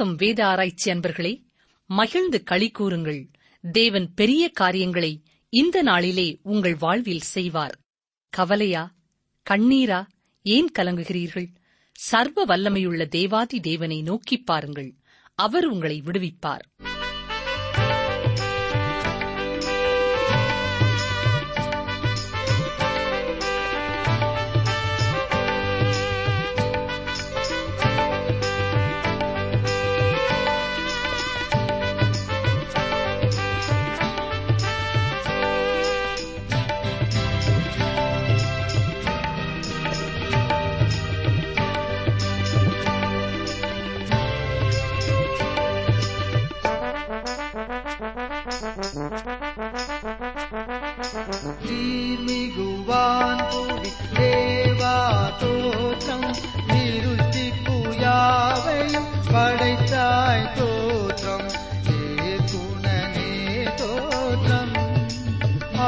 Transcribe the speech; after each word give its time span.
வணக்கம் 0.00 0.28
வேத 0.28 0.46
ஆராய்ச்சி 0.46 0.90
அன்பர்களே. 0.90 1.42
மகிழ்ந்து 1.86 2.42
களி 2.42 2.70
கூறுங்கள். 2.70 3.30
தேவன் 3.72 4.14
பெரிய 4.14 4.48
காரியங்களை 4.48 5.22
இந்த 5.48 5.82
நாளிலே 5.82 6.38
உங்கள் 6.42 6.74
வாழ்வில் 6.74 7.20
செய்வார். 7.20 7.78
கவலையா? 8.30 8.94
கண்ணீரா? 9.50 10.06
ஏன் 10.42 10.70
கலங்குகிறீர்கள்? 10.78 11.54
சர்வ 11.92 12.46
வல்லமையுள்ள 12.46 13.08
தேவாதி 13.08 13.60
தேவனை 13.60 14.02
நோக்கிப் 14.02 14.46
பாருங்கள். 14.46 14.94
அவர் 15.34 15.64
உங்களை 15.64 16.02
விடுவிப்பார். 16.04 16.89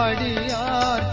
அடியார் 0.01 1.05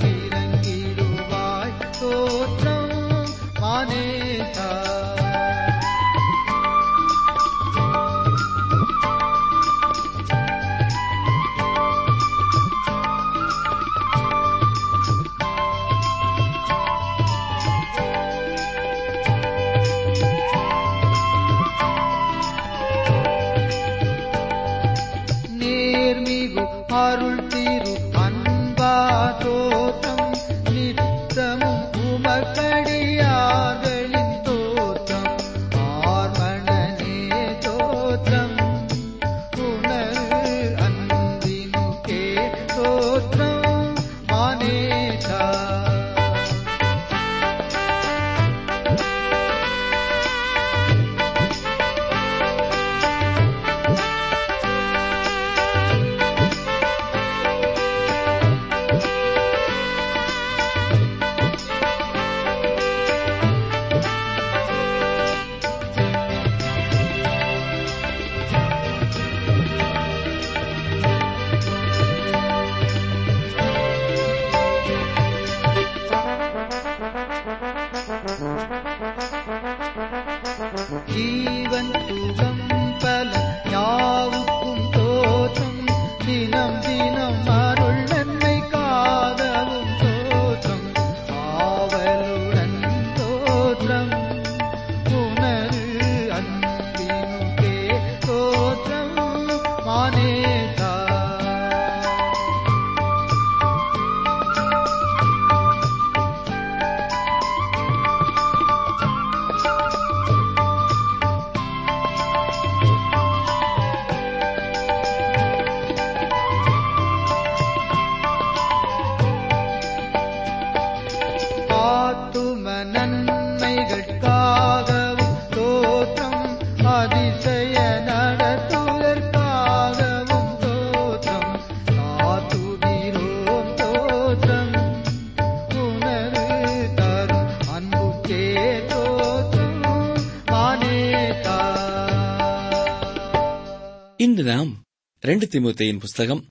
ரெண்டு 145.30 145.48
திமுத்தையின் 145.48 146.00
புஸ்தகம் 146.00 146.48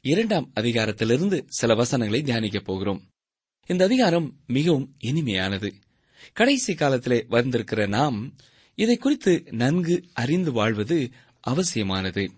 இரண்டாம் 0.00 0.52
அதிகாரத்திலிருந்து 0.54 1.44
சில 1.48 1.74
வசனங்களை 1.74 2.24
தியானிக்கப் 2.24 2.64
போகிறோம். 2.64 3.08
இந்த 3.66 3.84
அதிகாரம் 3.84 4.40
மிகவும் 4.46 4.96
இனிமையானது. 5.04 5.72
கடைசி 6.32 6.74
காலத்திலே 6.74 7.24
வந்திருக்கிற 7.28 7.86
நாம் 7.86 8.36
இதை 8.74 8.96
குறித்து 8.96 9.44
நன்கு 9.50 10.04
அறிந்து 10.12 10.52
வாழ்வது 10.52 11.10
அவசியமானது. 11.40 12.32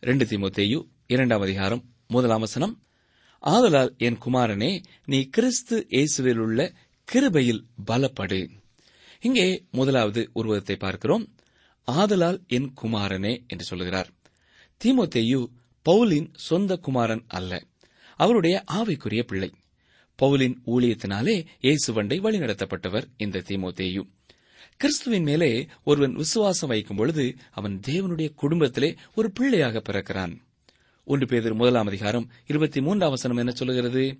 ரெண்டு 0.00 0.24
திமுத்தேயு 0.24 0.88
இரண்டாம் 1.06 1.40
அதிகாரம் 1.40 1.84
முதலாம் 2.06 2.40
வசனம் 2.40 2.82
ஆதலால் 3.38 3.96
என் 3.96 4.18
குமாரனே 4.18 4.82
நீ 5.04 5.24
கிறிஸ்து 5.24 5.86
இயேசுவில் 5.90 6.38
உள்ள 6.38 6.72
கிருபையில் 7.12 7.64
பலப்படு. 7.86 8.48
இங்கே 9.20 9.64
முதலாவது 9.70 10.30
உருவத்தை 10.32 10.76
பார்க்கிறோம். 10.76 11.34
ஆதலால் 11.84 12.44
என் 12.46 12.74
குமாரனே 12.82 13.46
என்று 13.46 13.64
சொல்லுகிறார். 13.64 14.12
தீமோத்தேயு 14.84 15.46
பவுலின் 15.84 16.28
சொந்த 16.32 16.76
குமாரன் 16.76 17.24
அல்ல. 17.28 17.64
அவருடைய 18.16 18.64
ஆவைக்குரிய 18.72 19.22
பிள்ளை. 19.22 19.52
பவுலின் 20.22 20.54
ஊழியத்தினாலே 20.66 21.46
இயேசுவண்டை 21.62 22.20
வழிநடத்தப்பட்டவர் 22.20 23.04
இந்த 23.16 23.38
தீமோத்தேயு. 23.38 24.08
கிறிஸ்துவின் 24.76 25.22
மேலே 25.22 25.66
ஒருவன் 25.84 26.12
விசுவாசம் 26.12 26.68
வைக்கும் 26.68 26.96
பொழுது 26.96 27.34
அவன் 27.50 27.80
தேவனுடைய 27.86 28.34
குடும்பத்திலே 28.34 28.94
ஒரு 29.14 29.32
பிள்ளையாக 29.32 29.82
பிறக்கிறான். 29.90 30.36
ஒன்று 31.04 31.26
பேதர் 31.26 31.54
முதலாம் 31.54 31.86
அதிகாரம் 31.86 32.30
இருபத்தி 32.46 32.80
மூன்றாம் 32.80 33.10
வசனம் 33.10 33.36
என்ன 33.36 33.50
சொல்லுகிறது? 33.50 34.18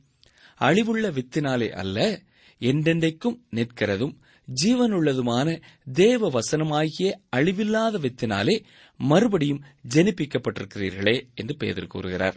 அழிவுள்ள 0.61 1.19
வித்தினாலே 1.19 1.71
அல்ல 1.71 2.23
என்றென்றைக்கும் 2.61 3.41
நிற்கிறதும் 3.51 4.17
ஜீவனுள்ளதுமான 4.63 5.63
தேவ 5.93 6.31
வசனமாகிய 6.31 7.13
அழிவில்லாத 7.37 7.99
வித்தினாலே 7.99 8.65
மறுபடியும் 8.99 9.65
ஜெனிப்பிக்கப்பட்டிருக்கிறீர்களே 9.89 11.27
என்று 11.35 11.57
பேதர் 11.57 11.87
கூறுகிறார். 11.87 12.37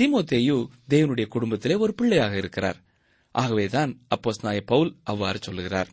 திமுத்தேயு 0.00 0.66
தேவனுடைய 0.88 1.26
குடும்பத்திலே 1.26 1.74
ஒரு 1.74 1.94
பிள்ளையாக 1.94 2.36
இருக்கிறார். 2.36 2.76
ஆகவேதான் 3.30 4.00
அப்போஸ் 4.16 4.42
நாய 4.42 4.60
பவுல் 4.60 4.96
அவ்வாறு 5.02 5.38
சொல்லுகிறார். 5.42 5.88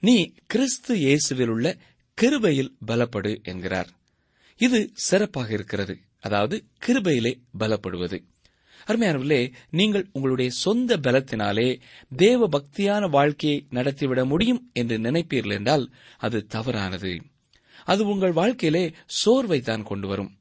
நீ 0.00 0.34
கிறிஸ்து 0.46 0.96
இயேசுவில் 0.96 1.46
உள்ள 1.46 1.76
கிருபையில் 2.14 2.76
பலப்படு 2.86 3.42
என்கிறார். 3.42 3.88
இது 4.56 4.90
சிறப்பாக 4.92 5.52
இருக்கிறது. 5.52 5.98
அதாவது 6.20 6.64
கிருபையிலே 6.86 7.40
பலப்படுவது. 7.58 8.22
அருமையானவர்களே 8.86 9.52
நீங்கள் 9.70 10.08
உங்களுடைய 10.12 10.50
சொந்த 10.50 10.96
பலத்தினாலே 10.96 11.80
தேவ 12.16 12.48
பக்தியான 12.48 13.10
வாழ்க்கையை 13.10 13.66
நடத்திவிட 13.70 14.24
முடியும் 14.24 14.70
என்று 14.72 14.98
நினைப்பீர்கள் 14.98 15.50
என்றால் 15.50 15.92
அது 16.18 16.46
தவறானது. 16.46 17.20
அது 17.84 18.06
உங்கள் 18.06 18.32
வாழ்க்கையிலே 18.32 18.92
சோர்வை 19.06 19.60
தான் 19.60 19.82
கொண்டு 19.82 20.08
வரும். 20.08 20.36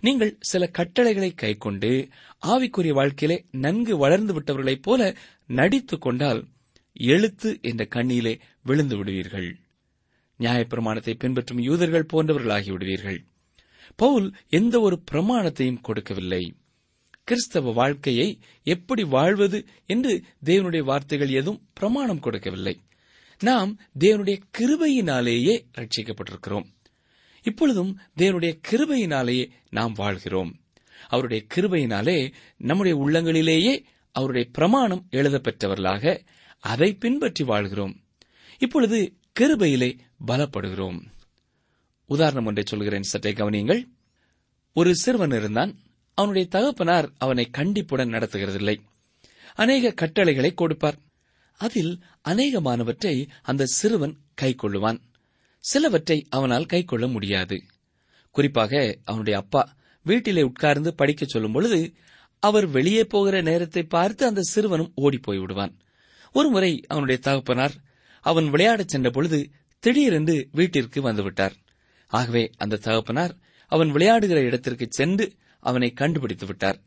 நீங்கள் 0.00 0.36
சில 0.40 0.66
கட்டளைகளை 0.66 1.34
கைக்கொண்டு 1.34 2.08
ஆவிக்குரிய 2.46 2.92
வாழ்க்கையிலே 2.92 3.44
நன்கு 3.50 3.96
வளர்ந்து 3.96 4.40
விட்டவர்களைப் 4.40 4.82
போல 4.82 5.14
நடித்துக் 5.46 6.00
கொண்டால் 6.00 6.44
எழுத்து 6.92 7.58
என்ற 7.62 7.86
கண்ணியிலே 7.94 8.38
விழுந்து 8.62 8.96
விடுவீர்கள். 8.96 9.56
நியாயப்பிரமாணத்தை 10.38 11.14
பின்பற்றும் 11.14 11.58
யூதர்கள் 11.58 12.06
போன்றவர்களாகி 12.12 12.70
விடுவீர்கள். 12.70 13.24
பவுல் 13.96 14.34
எந்த 14.48 14.80
ஒரு 14.80 15.02
பிரமாணத்தையும் 15.12 15.80
கொடுக்கவில்லை. 15.80 16.54
கிறிஸ்தவ 17.24 17.72
வாழ்க்கையை 17.72 18.38
எப்படி 18.62 19.04
வாழ்வது 19.04 19.66
என்று 19.86 20.22
தேவனுடைய 20.44 20.78
வார்த்தைகள் 20.78 21.28
எதுவும் 21.28 21.68
பிரமாணம் 21.74 22.20
கொடுக்கவில்லை. 22.20 22.80
நாம் 23.38 23.80
தேவனுடைய 23.98 24.40
கிருபையினாலேயே 24.58 25.64
ரட்சிக்கப்பட்டிருக்கிறோம் 25.78 26.64
இப்பொழுதும் 27.42 27.98
தேவனுடைய 28.16 28.60
கிருபையினாலேயே 28.70 29.50
நாம் 29.70 29.92
வாழ்கிறோம். 29.92 30.60
அவருடைய 31.08 31.44
கிருபையினாலே 31.54 32.32
நம்முடைய 32.56 32.98
உள்ளங்களிலேயே 32.98 33.82
அவருடைய 34.10 34.48
பிரமாணம் 34.52 35.06
எழுதப்பெற்றவர்களாக 35.10 36.26
அதை 36.60 36.94
பின்பற்றி 36.94 37.44
வாழ்கிறோம். 37.44 38.04
இப்பொழுது 38.58 39.16
கிருபையிலே 39.40 39.98
பலப்படுகிறோம். 40.26 41.00
உதாரணம் 42.06 42.46
ஒன்றை 42.46 42.64
சொல்கிறேன் 42.66 43.02
சற்றே 43.02 43.32
கவனியுங்கள். 43.32 43.84
ஒரு 44.72 44.96
சிறுவன் 44.96 45.30
இருந்தான். 45.30 45.78
அவனுடைய 46.14 46.48
தகப்பனார் 46.48 47.12
அவனை 47.18 47.50
கண்டிப்புடன் 47.50 48.08
நடத்துகிறதில்லை. 48.08 48.80
அநேக 49.54 49.90
கட்டளைகளை 49.90 50.54
கொடுப்பார். 50.54 50.98
அதில் 51.58 52.02
அநேகமானவற்றை 52.28 53.28
அந்த 53.42 53.64
சிறுவன் 53.64 54.16
கைக்கொள்ளுவான். 54.42 55.00
சிலவற்றை 55.58 56.26
அவனால் 56.28 56.66
கைக்கொள்ள 56.66 57.10
முடியாது. 57.10 57.62
குறிப்பாக 58.30 58.96
அவனுடைய 59.04 59.38
அப்பா 59.38 59.74
வீட்டிலே 60.02 60.42
உட்கார்ந்து 60.42 60.94
படிக்கச் 60.94 61.28
சொல்லும் 61.28 61.52
பொழுது 61.52 61.94
அவர் 62.40 62.66
வெளியே 62.66 63.04
போகிற 63.04 63.40
நேரத்தை 63.40 63.82
பார்த்து 63.82 64.26
அந்த 64.26 64.40
சிறுவனும் 64.54 64.92
ஓடிப்போய் 64.94 65.38
விடுவான். 65.38 65.76
ஒருமுறை 66.32 66.84
அவனுடைய 66.86 67.20
தகப்பனார் 67.20 67.72
அவன் 68.20 68.50
விளையாடச் 68.50 68.88
சென்ற 68.88 69.10
பொழுது 69.10 69.50
திடீரென்று 69.78 70.48
வீட்டிற்கு 70.52 71.12
வந்துவிட்டார். 71.12 71.52
ஆகவே 72.06 72.50
அந்த 72.56 72.76
தகப்பனார் 72.76 73.36
அவன் 73.68 73.92
விளையாடுகிற 73.92 74.36
இடத்திற்கு 74.36 74.86
சென்று 74.90 75.32
அவனை 75.70 75.88
கண்டுபிடித்து 75.92 76.46
விட்டார். 76.46 76.78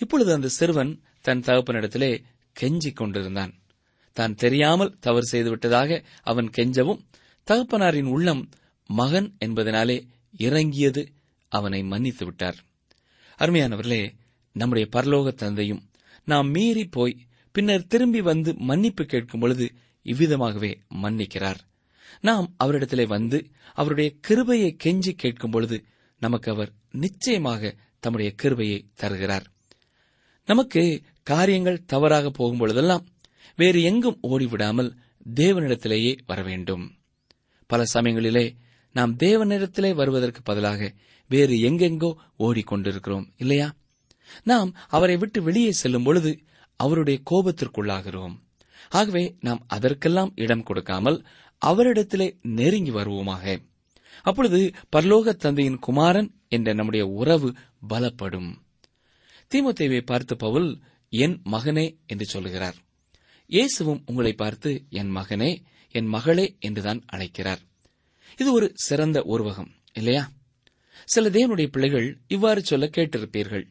இப்பொழுது 0.00 0.30
அந்த 0.32 0.48
சிறுவன் 0.48 0.92
தன் 1.26 1.44
தகப்பனிடத்திலே 1.46 2.12
கெஞ்சிக் 2.56 2.98
கொண்டிருந்தான். 3.00 3.52
தான் 4.16 4.34
தெரியாமல் 4.34 4.96
தவறு 4.98 5.26
செய்துவிட்டதாக 5.32 5.90
அவன் 6.22 6.48
கெஞ்சவும் 6.56 7.02
தகப்பனாரின் 7.46 8.10
உள்ளம் 8.14 8.42
மகன் 8.90 9.28
என்பதனாலே 9.44 9.96
இறங்கியது 10.38 11.02
அவனை 11.52 11.80
மன்னித்து 11.82 12.24
விட்டார். 12.24 12.58
அருமையானவர்களே 13.38 14.02
நம்முடைய 14.56 14.86
பரலோக 14.96 15.32
தந்தையும் 15.34 15.82
நாம் 16.24 16.48
மீறி 16.50 16.84
போய் 16.96 17.14
பின்னர் 17.54 17.90
திரும்பி 17.92 18.20
வந்து 18.20 18.50
மன்னிப்பு 18.70 19.04
கேட்கும் 19.04 19.40
பொழுது 19.40 19.66
இவ்விதமாகவே 20.06 20.72
மன்னிக்கிறார். 21.02 21.60
நாம் 22.20 22.46
அவரிடத்திலே 22.64 23.04
வந்து 23.06 23.38
அவருடைய 23.74 24.08
கிருபையை 24.20 24.70
கெஞ்சி 24.84 25.12
கேட்கும் 25.22 25.50
பொழுது 25.50 25.76
நமக்கு 26.22 26.48
அவர் 26.52 26.70
நிச்சயமாக 26.96 27.72
தம்முடைய 27.98 28.32
கிருபையை 28.36 28.86
தருகிறார். 28.94 29.46
நமக்கு 30.46 31.02
காரியங்கள் 31.22 31.84
தவறாக 31.84 32.30
போகும்பொழுதெல்லாம் 32.38 33.06
வேறு 33.56 33.82
எங்கும் 33.82 34.18
ஓடிவிடாமல் 34.22 34.96
தேவனிடத்திலேயே 35.34 36.18
வர 36.26 36.42
வேண்டும் 36.42 36.92
பல 37.66 37.84
சமயங்களிலே 37.94 38.56
நாம் 38.92 39.16
தேவனிடத்திலே 39.16 39.94
வருவதற்கு 39.94 40.42
பதிலாக 40.42 40.94
வேறு 41.28 41.54
எங்கெங்கோ 41.54 42.14
ஓடிக்கொண்டிருக்கிறோம் 42.38 43.32
இல்லையா? 43.36 43.74
நாம் 44.42 44.76
அவரை 44.88 45.16
விட்டு 45.16 45.42
வெளியே 45.42 45.72
செல்லும் 45.72 46.02
பொழுது 46.02 46.38
அவருடைய 46.76 47.20
கோபத்திற்குள்ளாகிறோம். 47.30 48.34
ஆகவே 48.88 49.36
நாம் 49.40 49.64
அதற்கெல்லாம் 49.66 50.32
இடம் 50.34 50.62
கொடுக்காமல் 50.62 51.26
அவரிடத்திலே 51.66 52.38
நெருங்கி 52.42 52.90
வருவோமாக. 52.90 53.67
அப்பொழுது 54.28 54.60
பரலோக 54.96 55.32
தந்தையின் 55.36 55.78
குமாரன் 55.78 56.30
என்ற 56.48 56.68
நம்முடைய 56.72 57.04
உறவு 57.20 57.48
பலப்படும். 57.88 58.50
தீமத்தேவை 59.52 60.00
பார்த்து 60.00 60.34
பவுல் 60.36 60.68
என் 61.12 61.36
மகனே 61.52 61.86
என்று 62.06 62.24
சொல்லுகிறார். 62.24 62.78
இயேசுவும் 63.50 64.02
உங்களை 64.06 64.32
பார்த்து 64.32 64.70
என் 64.90 65.12
மகனே 65.16 65.50
என் 65.94 66.06
மகளே 66.06 66.46
என்றுதான் 66.60 67.00
அழைக்கிறார். 67.06 67.62
இது 68.38 68.50
ஒரு 68.52 68.66
சிறந்த 68.86 69.18
உருவகம் 69.28 69.70
இல்லையா? 69.92 70.24
சில 71.04 71.30
தேவனுடைய 71.30 71.66
பிள்ளைகள் 71.66 72.08
இவ்வாறு 72.28 72.60
சொல்ல 72.62 72.86
கேட்டிருப்பீர்கள். 72.96 73.64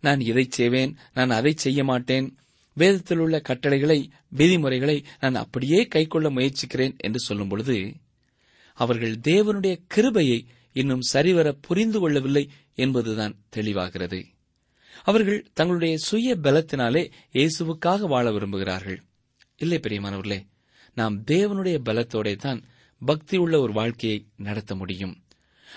நான் 0.00 0.20
இதை 0.20 0.44
செய்வேன் 0.48 0.92
நான் 1.14 1.30
அதை 1.30 1.52
செய்ய 1.56 1.80
மாட்டேன். 1.84 2.28
வேதத்தில் 2.76 3.18
உள்ள 3.18 3.36
கட்டளைகளை 3.40 3.98
விதிமுறைகளை 4.30 4.96
நான் 5.20 5.34
அப்படியே 5.34 5.80
கைக்கொள்ள 5.94 6.28
முயற்சிக்கிறேன் 6.30 6.94
என்று 6.96 7.20
சொல்லும் 7.20 7.48
பொழுது 7.48 7.76
அவர்கள் 8.80 9.14
தேவனுடைய 9.30 9.74
கிருபையை 9.94 10.40
இன்னும் 10.76 11.04
சரிவர 11.12 11.48
புரிந்து 11.66 11.98
கொள்ளவில்லை 12.00 12.44
என்பதுதான் 12.74 13.34
தெளிவாகிறது. 13.56 14.20
அவர்கள் 15.08 15.40
தங்களுடைய 15.58 15.94
சுய 16.08 16.36
பலத்தினாலே 16.44 17.02
இயேசுவுக்காக 17.38 18.08
வாழ 18.12 18.26
விரும்புகிறார்கள். 18.30 18.98
இல்லை 19.56 19.78
பெரியமானவர்களே 19.84 20.40
நாம் 20.96 21.16
தேவனுடைய 21.32 21.76
பலத்தோட 21.88 22.28
தான் 22.36 22.60
பக்தி 23.02 23.36
உள்ள 23.36 23.54
ஒரு 23.64 23.72
வாழ்க்கையை 23.72 24.18
நடத்த 24.48 24.72
முடியும். 24.74 25.14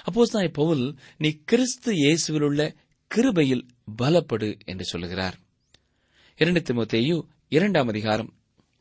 அப்போஸ் 0.06 0.36
நான் 0.36 0.58
பவுல் 0.60 0.86
நீ 1.18 1.30
கிறிஸ்து 1.50 1.92
இயேசுவில் 1.94 2.46
உள்ள 2.50 2.62
கிருபையில் 3.12 3.66
பலப்படு 4.02 4.50
என்று 4.66 4.86
சொல்லுகிறார். 4.92 5.36
இரண்டு 6.40 6.62
திமுத்தேயு 6.68 7.18
இரண்டாம் 7.50 7.88
அதிகாரம் 7.88 8.32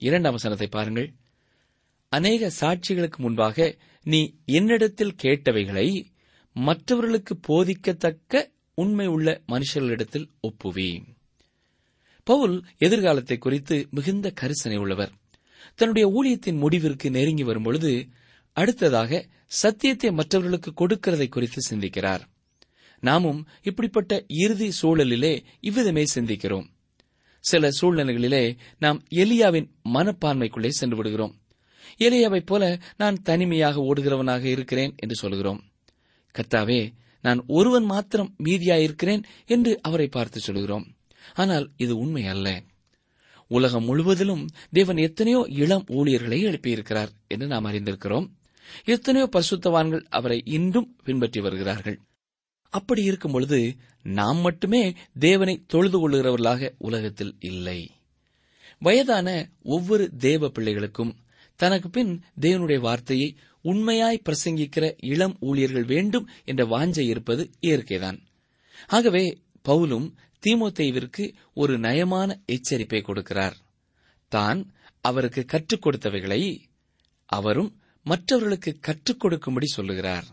இரண்டாம் 0.02 0.36
வசனத்தை 0.36 0.68
பாருங்கள். 0.76 1.08
அநேக 2.12 2.50
சாட்சிகளுக்கு 2.60 3.18
முன்பாக 3.24 3.66
நீ 4.04 4.34
என்னிடத்தில் 4.44 5.14
கேட்டவைகளை 5.22 6.04
மற்றவர்களுக்கு 6.54 7.40
போதிக்கத்தக்க 7.48 8.50
உண்மை 8.74 9.06
உள்ள 9.06 9.40
மனுஷர்களிடத்தில் 9.48 10.30
ஒப்புவி. 10.48 11.02
பவுல் 12.24 12.64
எதிர்காலத்தை 12.78 13.38
குறித்து 13.38 13.88
மிகுந்த 13.90 14.32
கரிசனை 14.40 14.76
உள்ளவர். 14.76 15.12
தன்னுடைய 15.74 16.08
ஊழியத்தின் 16.08 16.58
முடிவிற்கு 16.58 17.10
நெருங்கி 17.10 17.42
வரும்பொழுது 17.42 18.08
அடுத்ததாக 18.52 19.28
சத்தியத்தை 19.46 20.12
மற்றவர்களுக்கு 20.12 20.70
கொடுக்கிறதை 20.70 21.28
குறித்து 21.28 21.76
சிந்திக்கிறார். 21.76 22.20
நாமும் 23.00 23.48
இப்படிப்பட்ட 23.62 24.24
இறுதி 24.26 24.72
சூழலிலே 24.82 25.42
இவ்விதமே 25.60 26.04
சிந்திக்கிறோம். 26.14 26.66
சில 27.40 27.68
சூழ்நிலைகளிலே 27.80 28.56
நாம் 28.78 29.02
எலியாவின் 29.10 29.70
மனப்பான்மைக்குள்ளே 29.84 30.68
சென்று 30.68 30.96
விடுகிறோம். 30.96 31.41
எலியாவைப் 31.98 32.46
போல 32.46 32.78
நான் 32.96 33.22
தனிமையாக 33.22 33.80
ஓடுகிறவனாக 33.80 34.44
இருக்கிறேன் 34.44 34.94
என்று 34.96 35.14
சொல்கிறோம். 35.14 35.60
கர்த்தாவே 36.34 36.92
நான் 37.20 37.44
ஒருவன் 37.46 37.84
மாத்திரம் 37.84 38.34
மீதியாயிருக்கிறேன் 38.44 39.22
என்று 39.46 39.78
அவரை 39.82 40.06
பார்த்து 40.06 40.40
சொல்கிறோம். 40.40 40.86
ஆனால் 41.34 41.70
இது 41.76 41.96
உண்மை 41.96 42.26
அல்ல. 42.26 42.62
உலகம் 43.46 43.84
முழுவதிலும் 43.84 44.48
தேவன் 44.70 44.96
எத்தனையோ 44.96 45.46
இளம் 45.48 45.84
ஊழியர்களை 45.88 46.44
எழுப்பியிருக்கிறார் 46.44 47.08
என்று 47.28 47.46
நாம் 47.46 47.64
அறிந்திருக்கிறோம். 47.64 48.26
எத்தனையோ 48.84 49.28
பரிசுத்தவான்கள் 49.32 50.04
அவரை 50.08 50.42
இன்றும் 50.44 50.96
பின்பற்றி 51.04 51.40
வருகிறார்கள். 51.40 52.00
அப்படி 52.68 53.02
இருக்கும் 53.02 53.32
பொழுது 53.32 53.76
நாம் 54.02 54.36
மட்டுமே 54.36 54.94
தேவனை 55.18 55.62
தொழுது 55.66 55.98
கொள்ளுகிறவர்களாக 55.98 56.70
உலகத்தில் 56.78 57.34
இல்லை. 57.40 57.90
வயதான 58.78 59.48
ஒவ்வொரு 59.62 60.16
தேவ 60.16 60.48
பிள்ளைகளுக்கும் 60.48 61.12
தனக்கு 61.62 61.90
பின் 61.90 62.22
தேவனுடைய 62.40 62.78
வார்த்தையை 62.78 63.36
உண்மையாய் 63.62 64.22
பிரசங்கிக்கிற 64.24 64.94
இளம் 64.96 65.36
ஊழியர்கள் 65.40 65.84
வேண்டும் 65.84 66.28
என்ற 66.44 66.64
வாஞ்சை 66.64 66.98
இருப்பது 66.98 67.50
இயற்கைதான். 67.60 68.18
ஆகவே 68.86 69.42
பவுலும் 69.68 70.12
தீமோத்தேவிற்கு 70.46 71.34
ஒரு 71.54 71.78
நயமான 71.78 72.40
எச்சரிப்பை 72.52 73.02
கொடுக்கிறார். 73.02 73.52
தான் 74.28 74.72
அவருக்கு 75.00 75.44
கற்றுக் 75.44 75.86
கொடுத்தவைகளை 75.86 76.58
அவரும் 77.26 77.80
மற்றவர்களுக்கு 78.02 78.78
கற்றுக் 78.80 79.20
கொடுக்கும்படி 79.20 79.66
சொல்லுகிறார். 79.66 80.24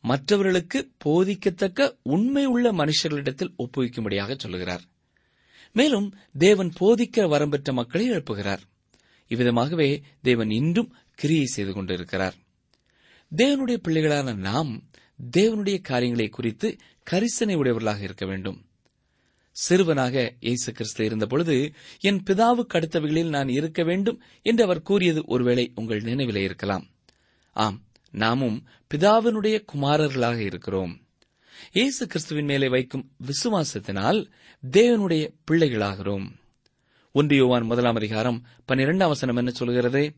மற்றவர்களுக்கு 0.00 0.90
போதிக்கத்தக்க 1.04 1.98
உண்மை 2.02 2.46
உள்ள 2.46 2.72
மனுஷர்களிடத்தில் 2.72 3.54
ஒப்புவிக்கும்படியாக 3.58 4.38
சொல்லுகிறார். 4.38 4.82
மேலும் 5.72 6.14
தேவன் 6.38 6.72
போதிக்க 6.80 7.28
வரம்பெற்ற 7.28 7.72
மக்களை 7.72 8.10
எழுப்புகிறார். 8.10 8.70
இவ்விதமாகவே 9.28 10.02
தேவன் 10.22 10.50
இன்றும் 10.50 10.94
கிரியை 11.14 11.44
செய்து 11.44 11.72
கொண்டிருக்கிறார். 11.72 12.34
தேவனுடைய 13.36 13.76
பிள்ளைகளான 13.88 14.34
நாம் 14.34 14.82
தேவனுடைய 15.36 15.80
காரியங்களை 15.80 16.28
குறித்து 16.28 16.76
கரிசனை 17.10 17.54
உடையவர்களாக 17.54 18.02
இருக்க 18.02 18.26
வேண்டும். 18.26 18.64
சிறுவனாக 19.50 20.34
இயேசு 20.40 20.72
கிறிஸ்து 20.72 21.04
இருந்தபொழுது 21.04 21.72
என் 22.00 22.22
பிதாவுக்கு 22.30 22.74
அடுத்தவைகளில் 22.74 23.28
நான் 23.28 23.48
இருக்க 23.48 23.82
வேண்டும் 23.82 24.22
என்று 24.42 24.64
அவர் 24.64 24.82
கூறியது 24.82 25.22
ஒருவேளை 25.26 25.72
உங்கள் 25.74 26.00
நினைவிலே 26.00 26.36
இருக்கலாம். 26.36 26.90
ஆம் 27.52 27.82
நாமும் 28.10 28.66
பிதாவினுடைய 28.94 29.64
குமாரர்களாக 29.74 30.36
இருக்கிறோம். 30.36 31.00
இயேசு 31.72 32.06
கிறிஸ்துவின் 32.06 32.44
மேலே 32.44 32.68
வைக்கும் 32.68 33.10
விசுவாசத்தினால் 33.26 34.30
தேவனுடைய 34.70 35.34
பிள்ளைகளாகிறோம். 35.50 36.26
ஒன்று 37.14 37.36
யோவான் 37.36 37.62
முதலாம் 37.62 37.94
அதிகாரம் 37.94 38.44
பன்னிரெண்டாம் 38.68 39.08
வசனம் 39.08 39.36
என்ன 39.36 39.50
சொல்கிறது 39.50 40.14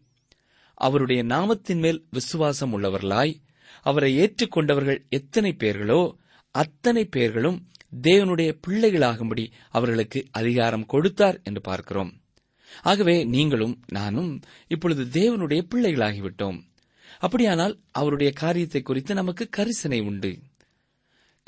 அவருடைய 0.75 1.25
நாமத்தின் 1.25 1.79
மேல் 1.79 2.07
விசுவாசம் 2.11 2.73
உள்ளவர்களாய் 2.73 3.43
அவரை 3.83 4.19
ஏற்றுக்கொண்டவர்கள் 4.19 5.09
எத்தனை 5.09 5.57
பேர்களோ 5.59 6.15
அத்தனை 6.51 7.05
பேர்களும் 7.05 7.69
தேவனுடைய 8.03 8.59
பிள்ளைகளாகும்படி 8.67 9.51
அவர்களுக்கு 9.71 10.25
அதிகாரம் 10.31 10.87
கொடுத்தார் 10.87 11.41
என்று 11.43 11.61
பார்க்கிறோம். 11.61 12.13
ஆகவே 12.83 13.25
நீங்களும் 13.25 13.83
நானும் 13.89 14.41
இப்பொழுது 14.69 15.05
தேவனுடைய 15.05 15.69
பிள்ளைகளாகிவிட்டோம். 15.75 16.61
அப்படியானால் 17.19 17.81
அவருடைய 17.91 18.33
காரியத்தை 18.33 18.83
குறித்து 18.83 19.15
நமக்கு 19.15 19.49
கரிசனை 19.57 20.05
உண்டு. 20.05 20.39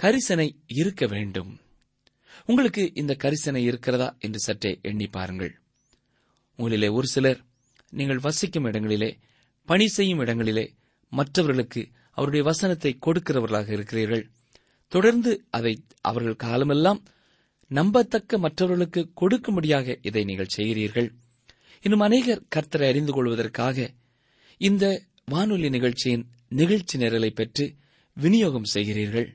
கரிசனை 0.03 0.49
இருக்க 0.67 1.07
வேண்டும். 1.07 1.59
உங்களுக்கு 2.45 2.91
இந்த 2.95 3.17
கரிசனை 3.25 3.63
இருக்கிறதா 3.63 4.17
என்று 4.19 4.39
சற்றே 4.39 4.79
எண்ணி 4.83 5.07
பாருங்கள். 5.07 5.53
உங்களிலே 6.59 6.93
ஒரு 6.93 7.07
சிலர் 7.07 7.41
நீங்கள் 7.91 8.19
வசிக்கும் 8.19 8.65
இடங்களிலே 8.65 9.19
பணி 9.65 9.87
செய்யும் 9.89 10.19
இடங்களிலே 10.19 10.75
மற்றவர்களுக்கு 11.09 11.89
அவருடைய 12.11 12.45
வசனத்தை 12.45 12.99
கொடுக்கிறவர்களாக 13.07 13.69
இருக்கிறீர்கள். 13.69 14.25
தொடர்ந்து 14.89 15.45
அதை 15.51 15.85
அவர்கள் 16.01 16.37
காலமெல்லாம் 16.37 17.01
நம்பத்தக்க 17.69 18.39
மற்றவர்களுக்கு 18.39 19.13
கொடுக்கும்படியாக 19.21 19.97
இதை 20.03 20.25
நீங்கள் 20.25 20.55
செய்கிறீர்கள். 20.57 21.09
இன்னும் 21.83 22.01
அநேகர் 22.01 22.43
கர்த்தரை 22.57 22.87
அறிந்து 22.89 23.13
கொள்வதற்காக 23.13 23.91
இந்த 24.59 24.85
வானொலி 25.25 25.69
நிகழ்ச்சியின் 25.69 26.25
நிகழ்ச்சி 26.49 26.99
நிரலை 26.99 27.31
பெற்று 27.31 27.65
விநியோகம் 28.13 28.71
செய்கிறீர்கள். 28.75 29.29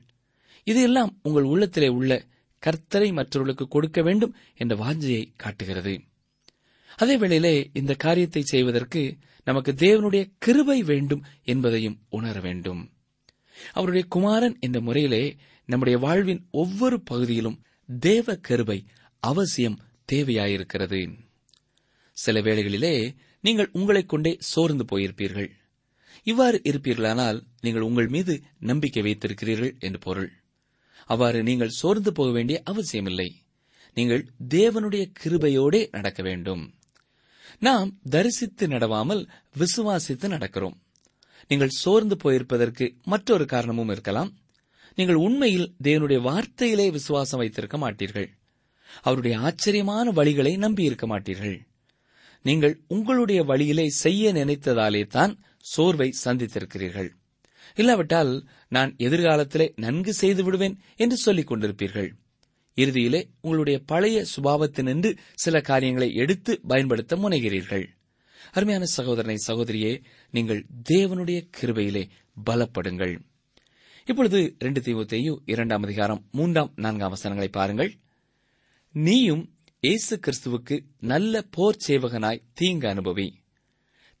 இதையெல்லாம் 0.64 1.18
உங்கள் 1.22 1.42
உள்ளத்திலே 1.42 1.88
உள்ள 1.88 2.12
கர்த்தரை 2.66 3.12
மற்றவர்களுக்கு 3.12 3.68
கொடுக்க 3.68 4.02
வேண்டும் 4.02 4.34
என்ற 4.56 4.76
வாஞ்சையை 4.76 5.32
காட்டுகிறது. 5.36 6.00
அதே 6.96 7.16
வேளையிலே 7.16 7.70
இந்த 7.72 7.94
காரியத்தை 7.94 8.42
செய்வதற்கு 8.42 9.16
நமக்கு 9.44 9.72
தேவனுடைய 9.72 10.32
கிருபை 10.38 10.82
வேண்டும் 10.82 11.24
என்பதையும் 11.44 12.00
உணர 12.08 12.40
வேண்டும். 12.40 12.90
அவருடைய 13.72 14.06
குமாரன் 14.08 14.56
என்ற 14.60 14.80
முறையிலே 14.80 15.36
நம்முடைய 15.66 15.98
வாழ்வின் 15.98 16.46
ஒவ்வொரு 16.50 17.00
பகுதியிலும் 17.00 17.62
தேவ 18.00 18.36
கருவை 18.36 18.84
அவசியம் 19.20 19.78
தேவையாயிருக்கிறது. 20.12 21.18
சில 22.12 22.40
வேளைகளிலே 22.40 23.14
நீங்கள் 23.40 23.68
உங்களைக் 23.72 24.08
கொண்டே 24.08 24.36
சோர்ந்து 24.40 24.84
போயிருப்பீர்கள். 24.84 25.50
இவ்வாறு 26.22 26.60
இருப்பீர்களானால் 26.64 27.42
நீங்கள் 27.60 27.82
உங்கள் 27.82 28.08
மீது 28.08 28.42
நம்பிக்கை 28.58 29.02
வைத்திருக்கிறீர்கள் 29.02 29.78
என்று 29.78 29.98
பொருள். 29.98 30.41
அவ்வாறு 31.06 31.42
நீங்கள் 31.42 31.68
சோர்ந்து 31.68 32.12
போக 32.12 32.30
வேண்டிய 32.30 32.60
அவசியமில்லை. 32.64 33.36
நீங்கள் 33.94 34.30
தேவனுடைய 34.48 35.12
கிருபையோடே 35.24 35.88
நடக்க 35.90 36.22
வேண்டும். 36.22 36.74
நாம் 37.58 38.00
தரிசித்து 38.10 38.66
நடவாமல் 38.66 39.28
விசுவாசித்து 39.58 40.28
நடக்கிறோம். 40.28 40.74
நீங்கள் 41.48 41.68
சோர்ந்து 41.68 42.16
போயிருப்பதற்கு 42.16 42.94
மற்றொரு 43.02 43.46
காரணமும் 43.46 43.88
இருக்கலாம். 43.88 44.36
நீங்கள் 44.94 45.14
உண்மையில் 45.14 45.74
தேவனுடைய 45.82 46.20
வார்த்தையிலே 46.20 46.90
விசுவாசம் 46.90 47.38
வைத்திருக்க 47.38 47.78
மாட்டீர்கள். 47.78 48.28
அவருடைய 49.02 49.38
ஆச்சரியமான 49.38 50.10
வழிகளை 50.10 50.58
நம்பியிருக்க 50.58 51.06
மாட்டீர்கள். 51.06 51.58
நீங்கள் 52.42 52.80
உங்களுடைய 52.86 53.42
வழியிலே 53.42 53.88
செய்ய 53.88 54.32
நினைத்ததாலே 54.32 55.06
தான் 55.06 55.38
சோர்வை 55.58 56.14
சந்தித்திருக்கிறீர்கள். 56.24 57.10
இல்லாவிட்டால் 57.74 58.48
நான் 58.68 58.96
எதிர்காலத்திலே 58.96 59.72
நன்கு 59.76 60.12
செய்து 60.12 60.44
விடுவேன் 60.44 60.78
என்று 60.96 61.16
சொல்லிக் 61.16 61.52
கொண்டிருப்பீர்கள். 61.52 62.10
இறுதியிலே 62.74 63.28
உங்களுடைய 63.40 63.78
பழைய 63.86 64.24
சுபாவத்தினின்று 64.36 65.16
சில 65.34 65.60
காரியங்களை 65.60 66.14
எடுத்து 66.14 66.60
பயன்படுத்த 66.66 67.16
முனைகிறீர்கள். 67.16 67.84
அருமையான 68.52 68.84
சகோதரனை 68.84 69.36
சகோதரியே 69.46 70.02
நீங்கள் 70.30 70.66
தேவனுடைய 70.90 71.48
கிருபையிலே 71.60 72.08
பலப்படுங்கள். 72.46 73.18
இப்பொழுது 74.04 74.56
ரெண்டு 74.58 74.80
தீவுத்தையு 74.80 75.36
இரண்டாம் 75.44 75.82
அதிகாரம் 75.82 76.22
மூன்றாம் 76.30 76.72
நான்காம் 76.76 77.10
வசனங்களை 77.10 77.50
பாருங்கள். 77.52 77.92
நீயும் 78.92 79.44
இயேசு 79.80 80.20
கிறிஸ்துவுக்கு 80.26 80.80
நல்ல 81.00 81.42
போர் 81.50 81.82
சேவகனாய் 81.88 82.42
தீங்கு 82.52 82.88
அனுபவி. 82.88 83.28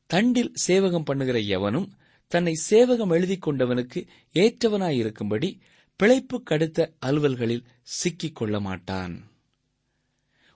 தண்டில் 0.06 0.52
சேவகம் 0.52 1.02
பண்ணுகிற 1.02 1.38
எவனும் 1.38 1.88
தன்னை 2.32 2.54
சேவகம் 2.54 3.10
எழுதிக் 3.10 3.48
கொண்டவனுக்கு 3.48 4.06
ஏற்றவனாயிருக்கும்படி 4.34 5.58
பிழைப்பு 5.96 6.42
கடுத்த 6.50 6.88
அலுவல்களில் 7.06 7.64
சிக்கிக் 7.82 8.34
கொள்ள 8.34 8.60
மாட்டான். 8.60 9.30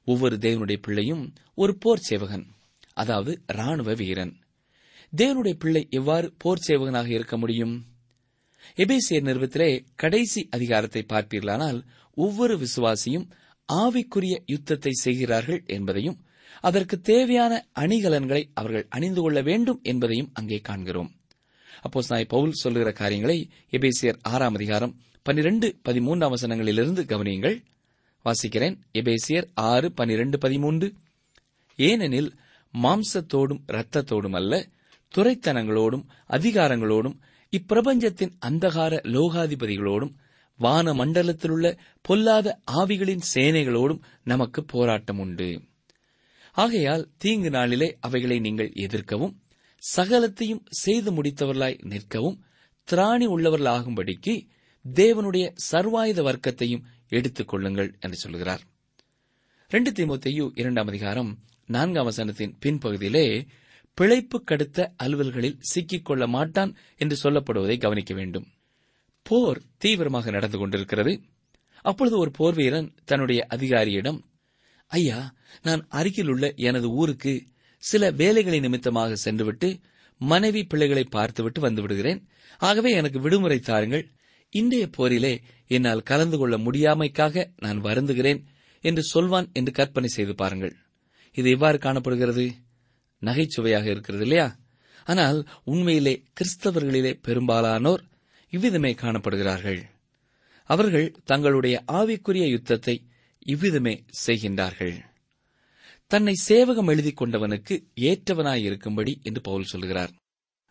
ஒவ்வொரு 0.04 0.36
தேவனுடைய 0.36 0.76
பிள்ளையும் 0.82 1.32
ஒரு 1.54 1.78
போர் 1.78 1.98
சேவகன் 1.98 2.46
அதாவது 2.92 3.42
ராணுவ 3.46 3.94
வீரன். 3.94 4.40
தேவனுடைய 5.16 5.52
பிள்ளை 5.52 5.86
எவ்வாறு 5.90 6.34
போர் 6.38 6.64
சேவகனாக 6.68 7.06
இருக்க 7.08 7.36
முடியும்? 7.36 7.86
எபேசியர் 8.76 9.26
நிறுவத்திலே 9.28 9.84
கடைசி 9.94 10.48
அதிகாரத்தை 10.50 11.04
பார்ப்பீர்களானால் 11.08 11.84
ஒவ்வொரு 12.14 12.56
விசுவாசியும் 12.56 13.28
ஆவிக்குரிய 13.72 14.42
யுத்தத்தை 14.46 14.90
செய்கிறார்கள் 14.90 15.62
என்பதையும் 15.66 16.18
அதற்கு 16.60 17.00
தேவையான 17.00 17.68
அணிகலன்களை 17.74 18.50
அவர்கள் 18.54 18.86
அணிந்து 18.88 19.20
கொள்ள 19.20 19.42
வேண்டும் 19.42 19.80
என்பதையும் 19.82 20.30
அங்கே 20.32 20.60
காண்கிறோம். 20.60 21.15
அப்போ 21.82 22.02
சாய் 22.02 22.24
பவுல் 22.24 22.52
சொல்லுகிற 22.52 22.92
காரியங்களை 22.92 23.48
எபேசியர் 23.70 24.18
ஆறாம் 24.22 24.54
அதிகாரம் 24.54 24.94
பனிரெண்டு 25.22 25.76
பதிமூன்றாம் 25.84 26.34
வசனங்களிலிருந்து 26.34 27.02
கவனியுங்கள். 27.12 27.62
வாசிக்கிறேன். 28.24 28.76
எபேசியர் 28.92 29.46
ஆறு 29.54 29.92
பனிரெண்டு 29.92 30.38
பதிமூன்று. 30.38 30.94
ஏனெனில் 31.76 32.34
மாம்சத்தோடும் 32.82 33.62
இரத்தத்தோடும் 33.66 34.32
அல்ல 34.32 34.66
துறைத்தனங்களோடும் 35.14 36.04
அதிகாரங்களோடும் 36.28 37.16
இப்பிரபஞ்சத்தின் 37.52 38.32
அந்தகார 38.46 38.94
லோகாதிபதிகளோடும் 39.14 40.14
வான 40.56 40.92
மண்டலத்திலுள்ள 40.92 41.78
பொல்லாத 42.00 42.60
ஆவிகளின் 42.72 43.22
சேனைகளோடும் 43.34 44.02
நமக்கு 44.24 44.64
போராட்டம் 44.64 45.18
உண்டு 45.18 45.62
ஆகையால் 46.52 47.08
தீங்கு 47.16 47.50
நாளிலே 47.50 47.96
அவைகளை 48.00 48.38
நீங்கள் 48.38 48.72
எதிர்க்கவும் 48.74 49.34
சகலத்தையும் 49.96 50.64
செய்து 50.68 51.22
முடித்தவர்களாய் 51.22 51.84
நிற்கவும் 51.84 52.38
திராணி 52.90 53.26
உள்ளவர்களாகும்படிக்கு 53.26 54.46
தேவனுடைய 54.94 55.52
சர்வாயுத 55.70 56.22
வர்க்கத்தையும் 56.22 56.82
எடுத்துக் 57.08 57.48
கொள்ளுங்கள் 57.48 57.96
என்று 58.00 58.16
சொல்கிறார். 58.16 58.60
ரெண்டு 59.68 59.90
தீமோத்தேயு 59.90 60.50
இரண்டாம் 60.54 60.86
அதிகாரம் 60.86 61.38
நான்காம் 61.66 62.10
வசனத்தின் 62.10 62.54
பின்பகுதியிலே 62.64 63.46
பிழைப்பு 63.94 64.44
கடுத்த 64.50 64.92
அலுவல்களில் 65.02 65.58
சிக்கிக் 65.60 66.04
கொள்ள 66.04 66.26
மாட்டான் 66.26 66.76
என்று 66.96 67.16
சொல்லப்படுவதை 67.22 67.80
கவனிக்க 67.80 68.14
வேண்டும். 68.14 68.46
போர் 69.22 69.62
தீவிரமாக 69.78 70.30
நடந்து 70.30 70.58
கொண்டிருக்கிறது. 70.58 71.22
அப்பொழுது 71.82 72.18
ஒரு 72.18 72.30
போர் 72.30 72.54
வீரன் 72.54 72.94
தன்னுடைய 73.04 73.46
அதிகாரியிடம் 73.48 74.24
ஐயா 74.86 75.34
நான் 75.62 75.86
அருகிலுள்ள 75.88 76.52
எனது 76.56 76.90
ஊருக்கு 76.90 77.46
சில 77.88 78.10
வேலைகளை 78.10 78.58
நிமித்தமாக 78.60 79.16
சென்றுவிட்டு 79.16 79.68
மனைவி 80.20 80.62
பிள்ளைகளை 80.64 81.04
பார்த்துவிட்டு 81.04 81.60
வந்து 81.60 81.80
விடுகிறேன் 81.82 82.20
ஆகவே 82.58 82.90
எனக்கு 82.90 83.18
விடுமுறை 83.20 83.58
தாருங்கள். 83.60 84.04
இன்றைய 84.52 84.84
போரிலே 84.96 85.32
என்னால் 85.66 86.02
கலந்து 86.02 86.36
கொள்ள 86.38 86.54
முடியாமைக்காக 86.58 87.44
நான் 87.56 87.80
வருந்துகிறேன் 87.82 88.40
என்று 88.84 89.02
சொல்வான் 89.02 89.48
என்று 89.52 89.72
கற்பனை 89.72 90.08
செய்து 90.08 90.34
பாருங்கள். 90.34 90.74
இது 91.36 91.48
எவ்வாறு 91.50 91.78
காணப்படுகிறது? 91.78 92.46
நகைச்சுவையாக 93.22 93.86
இருக்கிறது 93.90 94.22
இல்லையா? 94.22 94.48
ஆனால் 95.04 95.38
உண்மையிலே 95.64 96.14
கிறிஸ்தவர்களிலே 96.36 97.12
பெரும்பாலானோர் 97.22 98.02
இவ்விதமே 98.52 98.92
காணப்படுகிறார்கள். 98.92 99.80
அவர்கள் 100.70 101.08
தங்களுடைய 101.24 101.76
ஆவிக்குரிய 101.92 102.46
யுத்தத்தை 102.46 102.96
இவ்விதமே 103.46 103.94
செய்கின்றார்கள். 104.26 104.96
தன்னை 106.06 106.34
சேவகம் 106.34 106.86
எழுதிக் 106.86 107.22
கொண்டவனுக்கு 107.22 107.84
ஏற்றவனாயிருக்கும்படி 107.96 109.22
என்று 109.22 109.40
பவுல் 109.40 109.62
சொல்கிறார் 109.62 110.10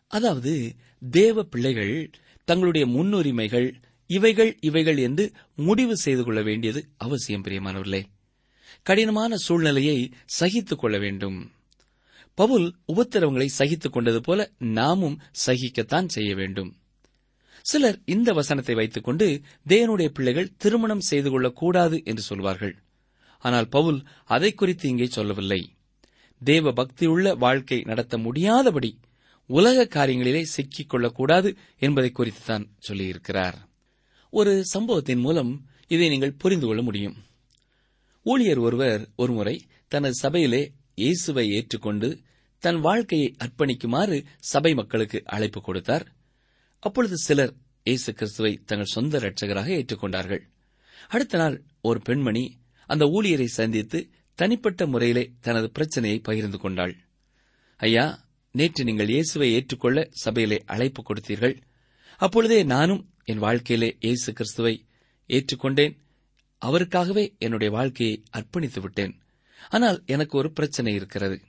அதாவது 0.06 0.74
தேவ 1.10 1.42
பிள்ளைகள் 1.42 2.10
தங்களுடைய 2.44 2.86
முன்னுரிமைகள் 2.86 3.74
இவைகள் 4.06 4.56
இவைகள் 4.60 4.98
என்று 4.98 5.32
முடிவு 5.56 5.96
செய்து 5.96 6.24
கொள்ள 6.24 6.42
வேண்டியது 6.42 6.88
அவசியம் 6.96 7.44
பிரியமானவர்களே. 7.44 8.04
கடினமான 8.82 9.36
சூழ்நிலையை 9.36 10.10
சகித்துக் 10.24 10.78
கொள்ள 10.78 10.98
வேண்டும். 10.98 11.52
பவுல் 12.34 12.74
உபத்திரவங்களை 12.92 13.46
சகித்துக் 13.46 13.92
கொண்டது 13.92 14.20
போல 14.20 14.52
நாமும் 14.58 15.20
சகிக்கத்தான் 15.46 16.06
செய்ய 16.06 16.34
வேண்டும். 16.34 16.76
சிலர் 17.62 17.98
இந்த 18.04 18.32
வசனத்தை 18.32 18.74
வைத்துக் 18.74 19.04
கொண்டு 19.04 19.40
தேவனுடைய 19.68 20.08
பிள்ளைகள் 20.08 20.56
திருமணம் 20.56 21.00
செய்து 21.00 21.30
கொள்ளக்கூடாது 21.30 22.02
என்று 22.04 22.22
சொல்வார்கள். 22.22 22.76
ஆனால் 23.38 23.68
பவுல் 23.68 23.98
அதை 24.24 24.52
குறித்து 24.52 24.88
இங்கே 24.88 25.06
சொல்லவில்லை. 25.06 25.60
தேவ 26.42 26.72
பக்தியுள்ள 26.72 27.36
வாழ்க்கை 27.36 27.78
நடத்த 27.80 28.18
முடியாதபடி 28.18 28.98
உலக 29.46 29.84
காரியங்களிலே 29.84 30.42
சிக்கிக் 30.42 30.88
கொள்ளக்கூடாது 30.88 31.56
என்பதை 31.78 32.10
குறித்து 32.10 32.42
தான் 32.46 32.66
சொல்லியிருக்கிறார். 32.88 33.56
ஒரு 34.30 34.64
சம்பவத்தின் 34.64 35.18
மூலம் 35.18 35.66
இதை 35.86 36.08
நீங்கள் 36.08 36.38
புரிந்து 36.42 36.66
கொள்ள 36.66 36.82
முடியும். 36.82 37.16
ஊழியர் 38.22 38.58
ஒருவர் 38.58 39.02
ஒருமுறை 39.16 39.56
தனது 39.88 40.14
சபையிலே 40.14 40.72
இயேசுவை 40.94 41.46
ஏற்றுக்கொண்டு 41.50 42.08
தன் 42.58 42.80
வாழ்க்கையை 42.80 43.36
அர்ப்பணிக்குமாறு 43.44 44.26
சபை 44.38 44.74
மக்களுக்கு 44.74 45.18
அழைப்பு 45.24 45.60
கொடுத்தார். 45.60 46.04
அப்பொழுது 46.78 47.16
சிலர் 47.18 47.52
இயேசு 47.82 48.14
கிறிஸ்துவை 48.14 48.52
தங்கள் 48.64 48.94
சொந்த 48.94 49.18
இரட்சகராக 49.18 49.68
ஏற்றுக்கொண்டார்கள். 49.78 50.42
அடுத்த 51.08 51.38
நாள் 51.38 51.56
ஒரு 51.80 52.00
பெண்மணி 52.00 52.44
அந்த 52.86 53.04
ஊழியரை 53.04 53.44
சந்தித்து 53.44 54.10
தனிப்பட்ட 54.34 54.86
முறையிலே 54.86 55.32
தனது 55.40 55.70
பிரச்சனையை 55.70 56.18
பகிர்ந்து 56.18 56.58
கொண்டாள். 56.58 56.96
ஐயா 57.76 58.24
நேற்று 58.50 58.84
நீங்கள் 58.84 59.08
இயேசுவை 59.08 59.52
ஏற்றுக்கொள்ள 59.52 60.08
சபையிலே 60.10 60.62
அழைப்பு 60.66 61.02
கொடுத்தீர்கள். 61.02 61.56
அப்பொழுதே 62.16 62.62
நானும் 62.62 63.10
என் 63.24 63.38
வாழ்க்கையிலே 63.38 63.96
இயேசு 64.00 64.32
கிறிஸ்துவை 64.32 64.86
ஏற்றுக்கொண்டேன். 65.28 65.96
அவருக்காகவே 66.66 67.38
என்னுடைய 67.38 67.72
வாழ்க்கையை 67.72 68.22
அர்ப்பணித்து 68.32 68.80
விட்டேன். 68.80 69.20
ஆனால் 69.68 70.02
எனக்கு 70.06 70.38
ஒரு 70.38 70.52
பிரச்சனை 70.52 70.94
இருக்கிறது. 70.94 71.40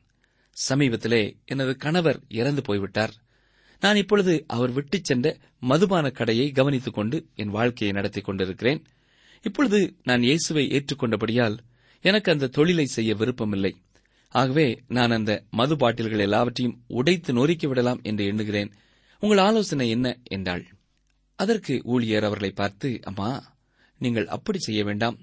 சமீபத்திலே 0.69 1.43
எனது 1.45 1.77
கணவர் 1.77 2.21
இறந்து 2.27 2.61
போய்விட்டார். 2.61 3.13
நான் 3.79 3.95
இப்பொழுது 3.95 4.43
அவர் 4.47 4.71
விட்டுச் 4.71 5.03
சென்ற 5.03 5.37
மதுபான 5.59 6.09
கடையை 6.09 6.51
கவனித்துக் 6.51 6.93
கொண்டு 6.93 7.27
என் 7.35 7.49
வாழ்க்கையை 7.49 7.95
நடத்திக் 7.95 8.23
கொண்டிருக்கிறேன். 8.23 8.83
இப்பொழுது 9.41 9.97
நான் 10.03 10.21
இயேசுவை 10.21 10.63
ஏற்றுக்கொண்டபடியால் 10.67 11.57
எனக்கு 12.01 12.31
அந்த 12.31 12.47
தொழிலை 12.47 12.85
செய்ய 12.85 13.15
விருப்பமில்லை. 13.15 13.75
ஆகவே 14.29 14.83
நான் 14.87 15.11
அந்த 15.11 15.43
மது 15.49 15.75
பாட்டில்கள் 15.75 16.19
எல்லாவற்றையும் 16.19 16.83
உடைத்து 16.87 17.33
நொறுக்கி 17.33 17.67
விடலாம் 17.67 18.01
என்று 18.01 18.25
எண்ணுகிறேன். 18.25 18.71
உங்கள் 19.19 19.37
ஆலோசனை 19.37 19.89
என்ன 19.89 20.17
என்றாள். 20.23 20.65
அதற்கு 21.35 21.81
ஊழியர் 21.83 22.23
அவர்களை 22.23 22.51
பார்த்து 22.51 22.99
அம்மா 23.03 23.57
நீங்கள் 23.97 24.27
அப்படி 24.27 24.59
செய்ய 24.59 24.83
வேண்டாம். 24.83 25.17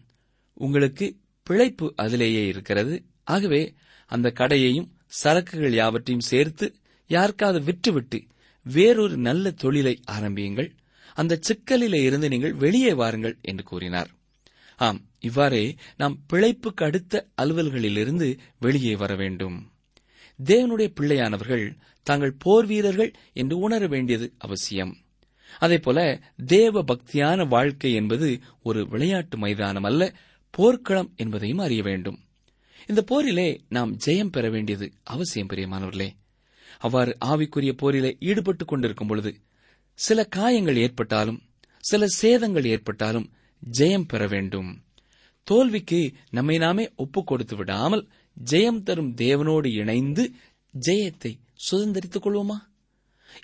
உங்களுக்கு 0.54 1.16
பிழைப்பு 1.42 1.92
அதிலேயே 1.96 2.46
இருக்கிறது. 2.46 3.04
ஆகவே 3.24 3.74
அந்த 4.06 4.30
கடையையும் 4.30 4.92
சரக்குகள் 5.22 5.74
யாவற்றையும் 5.74 6.28
சேர்த்து 6.28 6.74
யாருக்காவது 7.06 7.60
விற்றுவிட்டு 7.60 8.26
வேறொரு 8.62 9.16
நல்ல 9.16 9.50
தொழிலை 9.50 10.00
ஆரம்பியுங்கள். 10.04 10.74
அந்த 11.14 11.40
சிக்கலிலே 11.48 12.02
இருந்து 12.02 12.28
நீங்கள் 12.28 12.54
வெளியே 12.54 12.92
வாருங்கள் 12.92 13.38
என்று 13.42 13.64
கூறினார். 13.64 14.10
ஆம் 14.76 15.00
இவ்வாறே 15.20 15.74
நாம் 15.96 16.18
பிழைப்புக்கு 16.32 16.84
அடுத்த 16.84 17.28
அலுவல்களிலிருந்து 17.42 18.38
வெளியே 18.60 18.96
வர 18.96 19.14
வேண்டும். 19.14 19.72
தேவனுடைய 20.44 20.88
பிள்ளையானவர்கள் 21.00 21.76
தாங்கள் 22.02 22.36
போர் 22.38 22.66
வீரர்கள் 22.66 23.12
என்று 23.32 23.58
உணர 23.58 23.86
வேண்டியது 23.86 24.32
அவசியம். 24.38 24.96
அதேபோல 25.58 26.20
தேவ 26.46 26.84
பக்தியான 26.84 27.48
வாழ்க்கை 27.48 27.92
என்பது 27.92 28.40
ஒரு 28.62 28.88
விளையாட்டு 28.88 29.38
மைதானம் 29.38 29.82
அல்ல 29.82 30.14
போர்க்களம் 30.50 31.12
என்பதையும் 31.16 31.58
அறிய 31.58 31.82
வேண்டும். 31.82 32.18
இந்த 32.86 33.02
போரிலே 33.02 33.64
நாம் 33.68 33.96
ஜெயம் 34.06 34.32
பெற 34.32 34.50
வேண்டியது 34.50 34.92
அவசியம் 35.02 35.48
பிரியமானவர்களே. 35.48 36.08
அவ்வாறு 36.78 37.16
ஆவிக்குரிய 37.24 37.72
போரிலே 37.72 38.16
ஈடுபட்டுக் 38.20 38.68
கொண்டிருக்கும் 38.68 39.06
பொழுது 39.06 39.40
சில 39.94 40.24
காயங்கள் 40.24 40.76
ஏற்பட்டாலும் 40.76 41.42
சில 41.78 42.06
சேதங்கள் 42.06 42.64
ஏற்பட்டாலும் 42.64 43.32
ஜெயம் 43.78 44.08
பெற 44.08 44.26
வேண்டும். 44.26 44.82
தோல்விக்கு 45.42 46.12
நம்மை 46.30 46.58
நாமே 46.58 46.92
ஒப்பு 46.96 47.24
கொடுத்து 47.24 47.56
விடாமல் 47.56 48.08
ஜெயம் 48.50 48.82
தரும் 48.82 49.14
தேவனோடு 49.14 49.66
இணைந்து 49.66 50.32
ஜெயத்தை 50.86 51.38
சுதந்திரித்துக் 51.70 52.24
கொள்வோமா? 52.24 52.58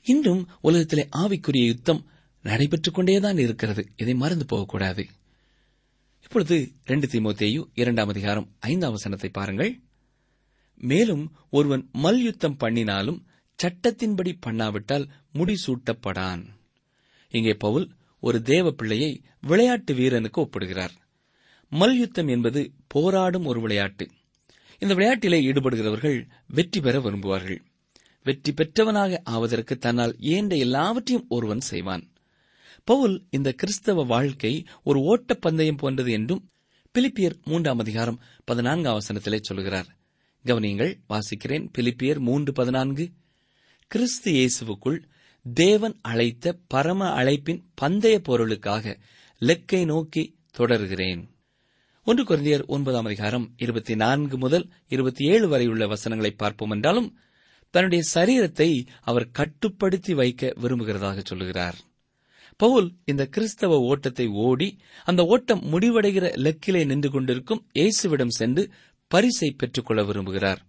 இன்றும் 0.02 0.48
உலகத்திலே 0.60 1.08
ஆவிக்குரிய 1.16 1.66
யுத்தம் 1.66 2.06
நடைபெற்றுக் 2.42 2.94
கொண்டேதான் 2.94 3.38
இருக்கிறது. 3.38 3.88
இதை 3.96 4.14
மறந்து 4.14 4.46
போகக்கூடாது. 4.46 5.06
இப்பொழுது 6.22 6.72
ரெண்டு 6.84 7.06
திமுத்தேயு 7.06 7.70
இரண்டாம் 7.74 8.08
அதிகாரம் 8.08 8.48
ஐந்தாம் 8.58 8.90
வசனத்தை 8.90 9.30
பாருங்கள். 9.30 9.80
மேலும் 10.78 11.32
ஒருவன் 11.50 11.88
மல்யுத்தம் 11.92 12.56
பண்ணினாலும் 12.56 13.26
சட்டத்தின்படி 13.62 14.32
பண்ணாவிட்டால் 14.46 15.06
முடிசூட்டப்படான் 15.34 16.42
இங்கே 17.34 17.54
பவுல் 17.54 17.86
ஒரு 18.22 18.38
தேவ 18.42 18.70
பிள்ளையை 18.70 19.10
விளையாட்டு 19.40 19.94
வீரனுக்கு 19.94 20.38
ஒப்பிடுகிறார். 20.40 20.94
மல்யுத்தம் 21.72 22.28
என்பது 22.28 22.60
போராடும் 22.86 23.44
ஒரு 23.44 23.60
விளையாட்டு. 23.60 24.04
இந்த 24.78 24.92
விளையாட்டிலே 24.94 25.38
ஈடுபடுகிறவர்கள் 25.48 26.18
வெற்றி 26.46 26.80
பெற 26.80 26.98
விரும்புவார்கள். 27.00 27.60
வெற்றி 28.26 28.52
பெற்றவனாக 28.52 29.20
ஆவதற்கு 29.24 29.74
தன்னால் 29.76 30.14
இயன்ற 30.18 30.54
எல்லாவற்றையும் 30.56 31.28
ஒருவன் 31.28 31.60
செய்வான். 31.60 32.04
பவுல் 32.84 33.16
இந்த 33.30 33.48
கிறிஸ்தவ 33.52 34.04
வாழ்க்கை 34.04 34.52
ஒரு 34.82 34.98
ஓட்டப்பந்தயம் 35.10 35.80
போன்றது 35.82 36.10
என்றும் 36.12 36.42
பிலிப்பியர் 36.94 37.36
மூன்றாம் 37.44 37.78
அதிகாரம் 37.78 38.20
பதினான்காம் 38.44 38.98
வசனத்திலே 38.98 39.38
சொல்கிறார் 39.40 39.88
கவனியங்கள் 40.44 40.92
வாசிக்கிறேன். 41.08 41.66
பிலிப்பியர் 41.78 42.20
மூன்று 42.28 42.52
பதினான்கு 42.52 43.04
கிறிஸ்து 43.90 44.30
இயேசுவுக்குள் 44.32 44.98
தேவன் 45.46 45.94
அழைத்த 46.02 46.52
பரம 46.68 47.06
அழைப்பின் 47.10 47.58
பந்தய 47.80 48.18
பொருளுக்காக 48.18 49.00
லெக்கை 49.42 49.84
நோக்கி 49.84 50.22
தொடர்கிறேன். 50.50 51.22
ஒன்று 52.06 52.24
குழந்தையர் 52.24 52.64
ஒன்பதாம் 52.66 53.04
அதிகாரம் 53.04 53.46
இருபத்தி 53.56 53.94
நான்கு 53.94 54.38
முதல் 54.38 54.66
இருபத்தி 54.88 55.24
ஏழு 55.24 55.48
வரை 55.48 55.66
உள்ள 55.66 55.86
வசனங்களை 55.86 56.30
பார்ப்போம் 56.30 56.70
என்றாலும் 56.70 57.18
தன்னுடைய 57.70 58.04
சரீரத்தை 58.14 58.86
அவர் 59.00 59.30
கட்டுப்படுத்தி 59.30 60.14
வைக்க 60.14 60.52
விரும்புகிறதாக 60.60 61.18
சொல்லுகிறார். 61.24 61.78
பவுல் 62.56 62.88
இந்த 63.04 63.26
கிறிஸ்தவ 63.26 63.80
ஓட்டத்தை 63.80 64.26
ஓடி 64.26 64.78
அந்த 65.04 65.24
ஓட்டம் 65.24 65.60
முடிவடைகிற 65.72 66.26
லெக்கிலே 66.46 66.86
நின்று 66.86 67.10
கொண்டிருக்கும் 67.10 67.66
இயேசுவிடம் 67.72 68.36
சென்று 68.40 68.70
பரிசை 69.08 69.50
பெற்றுக்கொள்ள 69.50 70.02
விரும்புகிறார். 70.02 70.60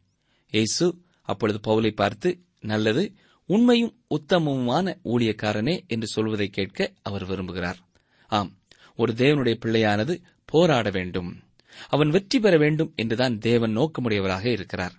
இயேசு 0.53 0.87
அப்பொழுது 1.21 1.59
பவுலை 1.67 1.93
பார்த்து 1.95 2.29
நல்லது 2.61 3.13
உண்மையும் 3.45 3.93
உத்தமமுமான 4.09 4.97
ஊழியக்காரனே 5.03 5.87
என்று 5.87 6.07
சொல்வதை 6.07 6.47
கேட்க 6.47 6.91
அவர் 7.01 7.25
விரும்புகிறார். 7.29 7.79
ஆம் 8.27 8.51
ஒரு 8.95 9.13
தேவனுடைய 9.13 9.55
பிள்ளையானது 9.65 10.21
போராட 10.45 10.89
வேண்டும். 10.89 11.43
அவன் 11.89 12.09
வெற்றி 12.09 12.39
பெற 12.39 12.57
வேண்டும் 12.57 12.93
என்றுதான் 12.95 13.37
தேவன் 13.37 13.77
நோக்கமுடையவராக 13.77 14.45
இருக்கிறார். 14.45 14.95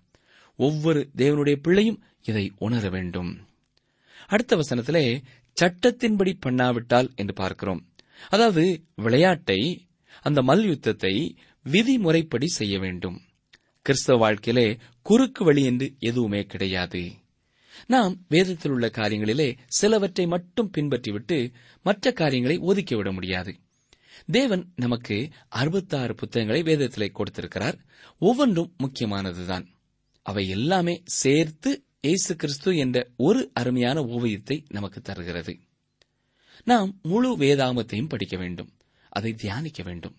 ஒவ்வொரு 0.56 1.10
தேவனுடைய 1.16 1.56
பிள்ளையும் 1.56 2.02
இதை 2.22 2.52
உணர 2.58 2.88
வேண்டும். 2.88 3.48
அடுத்த 4.26 4.56
வசனத்திலே 4.56 5.22
சட்டத்தின்படி 5.56 6.32
பண்ணாவிட்டால் 6.46 7.14
என்று 7.14 7.34
பார்க்கிறோம். 7.34 7.82
அதாவது 8.28 8.84
விளையாட்டை 8.96 9.88
அந்த 10.22 10.42
மல்யுத்தத்தை 10.42 11.36
விதிமுறைப்படி 11.66 12.46
செய்ய 12.46 12.78
வேண்டும். 12.78 13.20
கிறிஸ்தவ 13.82 14.18
வாழ்க்கையிலே 14.18 14.78
குறுக்கு 15.02 15.44
வழி 15.44 15.64
என்று 15.64 15.94
எதுவுமே 15.98 16.42
கிடையாது. 16.42 17.02
நாம் 17.86 18.24
வேதத்தில் 18.28 18.72
உள்ள 18.72 18.86
காரியங்களிலே 18.86 19.56
சிலவற்றை 19.66 20.26
மட்டும் 20.26 20.70
பின்பற்றிவிட்டு 20.78 21.52
மற்ற 21.82 22.12
காரியங்களை 22.12 22.58
ஒதுக்கிவிட 22.58 23.12
முடியாது. 23.12 23.56
தேவன் 24.26 24.72
நமக்கு 24.76 25.28
அறுபத்தாறு 25.48 26.14
புத்தகங்களை 26.14 26.62
வேதத்திலே 26.62 27.10
கொடுத்திருக்கிறார். 27.10 27.78
ஒவ்வொன்றும் 28.18 28.74
முக்கியமானதுதான். 28.78 29.66
அவை 30.22 30.48
எல்லாமே 30.48 31.02
சேர்த்து 31.04 31.84
இயேசு 32.00 32.36
கிறிஸ்து 32.36 32.76
என்ற 32.76 33.10
ஒரு 33.16 33.50
அருமையான 33.54 34.04
ஓவியத்தை 34.04 34.64
நமக்கு 34.68 35.00
தருகிறது. 35.00 35.58
நாம் 36.64 36.98
முழு 37.02 37.36
வேதாமத்தையும் 37.36 38.08
படிக்க 38.08 38.36
வேண்டும். 38.36 38.72
அதை 39.08 39.34
தியானிக்க 39.34 39.82
வேண்டும். 39.82 40.16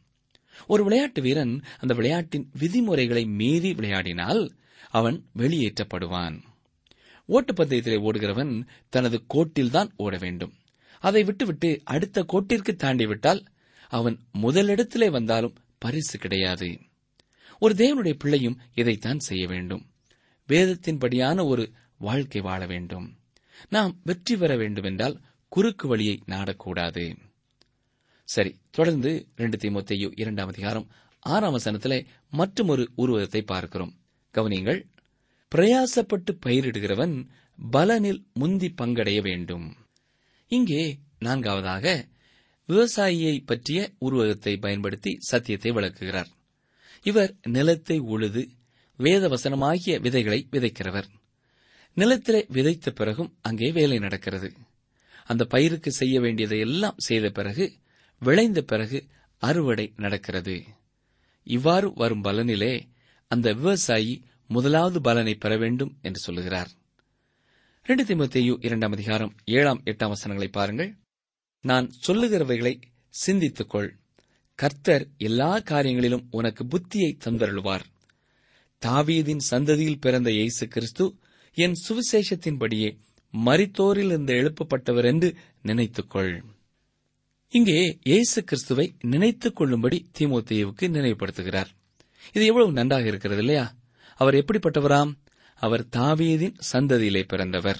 ஒரு 0.67 0.83
விளையாட்டு 0.83 1.21
வீரன் 1.21 1.63
அந்த 1.79 1.93
விளையாட்டின் 1.93 2.49
விதிமுறைகளை 2.59 3.25
மீறி 3.25 3.71
விளையாடினால் 3.71 4.49
அவன் 4.89 5.25
வெளியேற்றப்படுவான். 5.37 6.41
ஓட்டப்பந்தயத்திலே 7.27 7.97
ஓடுகிறவன் 7.99 8.67
தனது 8.89 9.23
கோட்டில்தான் 9.33 9.89
ஓட 9.95 10.17
வேண்டும். 10.17 10.53
அதை 10.99 11.23
விட்டுவிட்டு 11.23 11.81
அடுத்த 11.83 12.25
கோட்டிற்கு 12.33 12.75
தாண்டிவிட்டால் 12.75 13.45
அவன் 13.89 14.19
முதலிடத்திலே 14.41 15.11
வந்தாலும் 15.11 15.55
பரிசு 15.77 16.19
கிடையாது. 16.19 16.79
ஒரு 17.59 17.73
தேவனுடைய 17.73 18.13
பிள்ளையும் 18.19 18.59
இதைத்தான் 18.73 19.19
செய்ய 19.19 19.47
வேண்டும். 19.47 19.89
வேதத்தின்படியான 20.47 21.45
ஒரு 21.45 21.71
வாழ்க்கை 21.97 22.41
வாழ 22.41 22.65
வேண்டும். 22.65 23.17
நாம் 23.69 23.99
வெற்றி 24.03 24.37
பெற 24.37 24.55
வேண்டுமென்றால் 24.55 25.21
குறுக்கு 25.47 25.87
வழியை 25.87 26.23
நாடக்கூடாது. 26.25 27.15
சரி 28.23 28.55
தொடர்ந்து 28.69 29.27
ரெண்டு 29.35 29.57
தீமோத்தேயு 29.57 30.11
இரண்டாம் 30.15 30.47
அதிகாரம் 30.47 30.87
ஆறாம் 31.19 31.57
வசனத்திலே 31.57 32.05
மற்றொரு 32.29 32.91
உருவத்தை 32.95 33.41
பார்க்கிறோம். 33.41 33.93
கவனியங்கள். 34.33 34.85
பிரயாசப்பட்டு 35.53 36.31
பயிரிடுகிறவன் 36.45 37.15
பலனில் 37.71 38.21
முந்தி 38.33 38.73
பங்கடைய 38.81 39.21
வேண்டும். 39.21 39.67
இங்கே 40.51 40.83
நான்காவதாக 41.19 42.05
விவசாயியை 42.69 43.35
பற்றிய 43.45 43.79
உருவகத்தை 43.97 44.57
பயன்படுத்தி 44.57 45.11
சத்தியத்தை 45.19 45.71
விளக்குகிறார். 45.71 46.29
இவர் 47.03 47.35
நிலத்தை 47.49 47.97
உழுது 47.99 48.49
வேதவசனமாகிய 48.99 50.01
விதைகளை 50.01 50.47
விதைக்கிறவர். 50.51 51.09
நிலத்திலே 51.97 52.45
விதைத்த 52.49 52.91
பிறகும் 52.91 53.33
அங்கே 53.41 53.71
வேலை 53.71 53.97
நடக்கிறது. 53.99 54.49
அந்த 55.25 55.43
பயிருக்கு 55.45 55.91
செய்ய 55.91 56.19
வேண்டியதை 56.19 56.59
எல்லாம் 56.59 56.95
செய்த 56.97 57.29
பிறகு 57.29 57.65
விளைந்த 58.21 58.61
பிறகு 58.61 58.99
அறுவடை 59.37 59.93
நடக்கிறது. 59.95 60.63
இவ்வாறு 61.47 61.93
வரும் 61.93 62.23
பலனிலே 62.23 62.73
அந்த 63.31 63.53
விவசாயி 63.53 64.23
முதலாவது 64.55 65.01
பலனை 65.01 65.35
பெற 65.35 65.57
வேண்டும் 65.57 65.91
என்று 66.01 66.19
சொல்லுகிறார். 66.19 66.69
ரெண்டு 67.83 68.03
திமுத்தையு 68.03 68.53
இரண்டாம் 68.65 68.91
அதிகாரம் 68.91 69.33
ஏழாம் 69.45 69.81
எட்டாம் 69.85 70.13
வசனங்களை 70.15 70.51
பாருங்கள். 70.51 70.91
நான் 71.63 71.87
சொல்லுகிறவைகளை 72.07 72.73
சிந்தித்துக்கொள். 73.13 73.89
கர்த்தர் 74.59 75.05
எல்லா 75.17 75.51
காரியங்களிலும் 75.59 76.25
உனக்கு 76.31 76.63
புத்தியை 76.63 77.11
தந்தருள்வார். 77.25 77.85
தாவீதின் 78.81 79.43
சந்ததியில் 79.51 80.01
பிறந்த 80.01 80.29
இயேசு 80.31 80.67
கிறிஸ்து 80.67 81.05
என் 81.57 81.77
சுவிசேஷத்தின்படியே 81.85 82.89
மரித்தோரிலிருந்து 83.33 84.33
எழுப்பப்பட்டவர் 84.41 85.05
என்று 85.05 85.29
நினைத்துக்கொள். 85.63 86.33
இங்கே 87.53 87.79
இயேசு 88.03 88.43
கிறிஸ்துவை 88.43 88.85
நினைத்துக் 89.01 89.55
கொள்ளும்படி 89.55 89.97
தீமோத்தேயுவுக்கு 90.19 90.85
நினைவுபடுத்துகிறார். 90.97 91.71
இது 92.33 92.45
எவ்வளவு 92.45 92.71
நன்றாக 92.71 93.07
இருக்கிறது 93.07 93.41
இல்லையா? 93.41 93.65
அவர் 94.23 94.39
எப்படிப்பட்டவராம்? 94.41 95.11
அவர் 95.59 95.87
தாவீதின் 95.95 96.55
சந்ததியிலே 96.71 97.23
பிறந்தவர். 97.23 97.79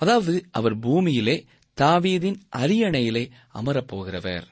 அதாவது 0.00 0.34
அவர் 0.50 0.76
பூமியிலே 0.78 1.36
தாவீதின் 1.80 2.38
அரியணையிலே 2.56 3.24
அமரப்போகிறவர். 3.54 4.46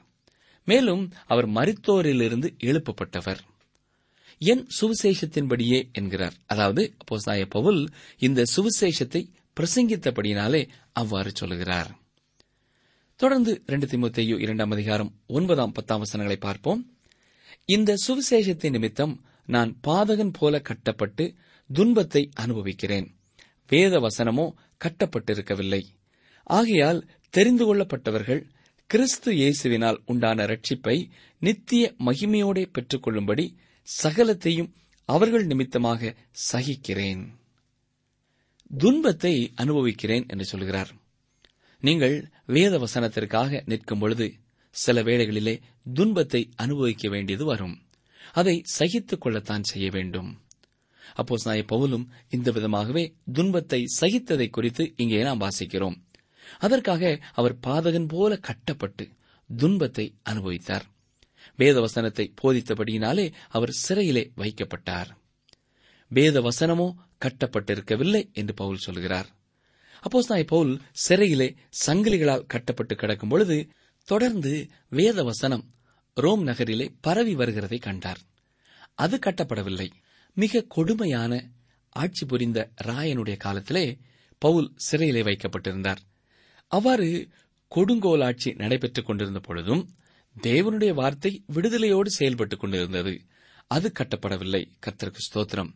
மேலும் 0.65 1.03
அவர் 1.25 1.47
மரித்தோரிலிருந்து 1.49 2.49
எழுப்பப்பட்டவர். 2.63 3.41
என் 4.41 4.63
சுவிசேஷத்தின்படியே 4.79 5.79
என்கிறார். 5.91 6.35
அதாவது 6.45 6.83
அப்போஸ்தாய 6.97 7.45
பவுல் 7.45 7.81
இந்த 8.17 8.43
சுவிசேஷத்தை 8.55 9.23
பிரசங்கித்தபடியினாலே 9.59 10.61
அவ்வாறு 10.93 11.31
சொல்கிறார் 11.35 11.97
தொடர்ந்து 13.15 13.63
ரெண்டு 13.65 13.85
திமுத்தையு 13.85 14.39
இரண்டாம் 14.39 14.71
அதிகாரம் 14.71 15.11
ஒன்பதாம் 15.27 15.71
பத்தாம் 15.71 15.97
வசனங்களை 15.97 16.41
பார்ப்போம். 16.41 16.81
இந்த 17.65 17.95
சுவிசேஷத்தின் 18.07 18.69
நிமித்தம் 18.69 19.13
நான் 19.49 19.71
பாதகன் 19.87 20.33
போல 20.39 20.55
கட்டப்பட்டு 20.59 21.25
துன்பத்தை 21.69 22.21
அனுபவிக்கிறேன். 22.33 23.07
வேத 23.67 23.93
வசனமோ 23.99 24.45
கட்டப்பட்டிருக்கவில்லை. 24.81 25.81
ஆகையால் 26.47 26.99
தெரிந்து 27.33 27.63
கொள்ளப்பட்டவர்கள் 27.65 28.41
கிறிஸ்து 28.89 29.31
இயேசுவினால் 29.31 29.99
உண்டான 30.05 30.45
ரட்சிப்பை 30.45 30.95
நித்திய 31.41 31.83
மகிமையோடே 32.05 32.63
பெற்றுக்கொள்ளும்படி 32.75 33.45
சகலத்தையும் 33.87 34.71
அவர்கள் 35.09 35.45
நிமித்தமாக 35.45 36.11
சகிக்கிறேன். 36.51 37.21
துன்பத்தை 38.77 39.35
அனுபவிக்கிறேன் 39.55 40.25
என்று 40.27 40.45
சொல்கிறார். 40.45 40.91
நீங்கள் 41.83 42.15
வேத 42.45 42.73
வசனத்திற்காக 42.77 43.61
நிற்கும் 43.65 43.99
பொழுது 43.99 44.27
சில 44.75 45.01
வேளைகளிலே 45.03 45.55
துன்பத்தை 45.93 46.41
அனுபவிக்க 46.55 47.09
வேண்டியது 47.09 47.45
வரும். 47.45 47.75
அதை 48.31 48.61
சகித்துக் 48.63 49.21
கொள்ளத்தான் 49.21 49.63
செய்ய 49.63 49.89
வேண்டும். 49.89 50.41
அப்போ 51.15 51.35
நாய 51.43 51.63
பவுலும் 51.67 52.05
இந்த 52.29 52.51
விதமாகவே 52.51 53.13
துன்பத்தை 53.33 53.85
சகித்ததை 53.99 54.49
குறித்து 54.49 54.93
இங்கே 54.95 55.23
நாம் 55.23 55.41
வாசிக்கிறோம். 55.41 55.97
அதற்காக 56.59 57.19
அவர் 57.33 57.59
பாதகன் 57.67 58.07
போல 58.07 58.37
கட்டப்பட்டு 58.37 59.07
துன்பத்தை 59.49 60.15
அனுபவித்தார். 60.23 60.85
வேத 61.55 61.79
வசனத்தை 61.79 62.33
போதித்தபடியினாலே 62.41 63.33
அவர் 63.49 63.71
சிறையிலே 63.71 64.31
வைக்கப்பட்டார். 64.37 65.07
வேத 66.07 66.41
வசனமோ 66.41 66.93
கட்டப்பட்டிருக்கவில்லை 67.25 68.33
என்று 68.33 68.53
பவுல் 68.53 68.77
சொல்கிறார். 68.77 69.29
அப்போஸ் 70.03 70.29
நாய் 70.29 70.43
பவுல் 70.43 70.81
சிறையிலே 70.91 71.55
சங்கிலிகளால் 71.85 72.45
கட்டப்பட்டு 72.45 72.95
கிடக்கும் 72.95 73.29
பொழுது 73.29 73.69
தொடர்ந்து 74.03 74.69
வேத 74.89 75.23
வசனம் 75.23 75.73
ரோம் 76.19 76.43
நகரிலே 76.43 76.93
பரவி 77.01 77.35
வருகிறதை 77.35 77.79
கண்டார். 77.79 78.19
அது 78.95 79.19
கட்டப்படவில்லை. 79.25 79.89
மிக 80.33 80.61
கொடுமையான 80.61 81.51
ஆட்சி 81.89 82.25
புரிந்த 82.25 82.71
ராயனுடைய 82.83 83.37
காலத்திலே 83.37 83.97
பவுல் 84.37 84.71
சிறையிலே 84.75 85.21
வைக்கப்பட்டிருந்தார். 85.21 85.97
அவ்வாறு 86.67 87.29
கொடுங்கோல் 87.67 88.21
ஆட்சி 88.21 88.53
நடைபெற்றுக் 88.53 89.05
கொண்டிருந்த 89.05 89.39
பொழுதும் 89.39 89.95
தேவனுடைய 90.41 90.93
வார்த்தை 90.93 91.43
விடுதலையோடு 91.53 92.07
செயல்பட்டுக் 92.19 92.59
கொண்டிருந்தது. 92.59 93.25
அது 93.67 93.91
கட்டப்படவில்லை. 93.99 94.71
கர்த்தருக்கு 94.87 95.17
ஸ்தோத்திரம். 95.33 95.73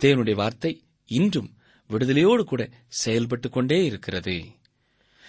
தேவனுடைய 0.00 0.34
வார்த்தை 0.34 0.84
இன்றும் 1.06 1.56
விடுதலையோடு 1.88 2.42
கூட 2.42 2.68
செயல்பட்டுக் 3.04 3.52
கொண்டே 3.52 3.84
இருக்கிறது. 3.84 4.44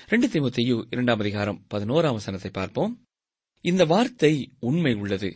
ரெண்டு 0.07 0.27
திமுத்தையு 0.27 0.85
இரண்டாம் 0.89 1.19
அதிகாரம் 1.19 1.65
பதினோராம் 1.73 2.11
வசனத்தை 2.11 2.51
பார்ப்போம். 2.51 3.03
இந்த 3.65 3.85
வார்த்தை 3.85 4.33
உண்மை 4.59 4.93
உள்ளது. 4.93 5.29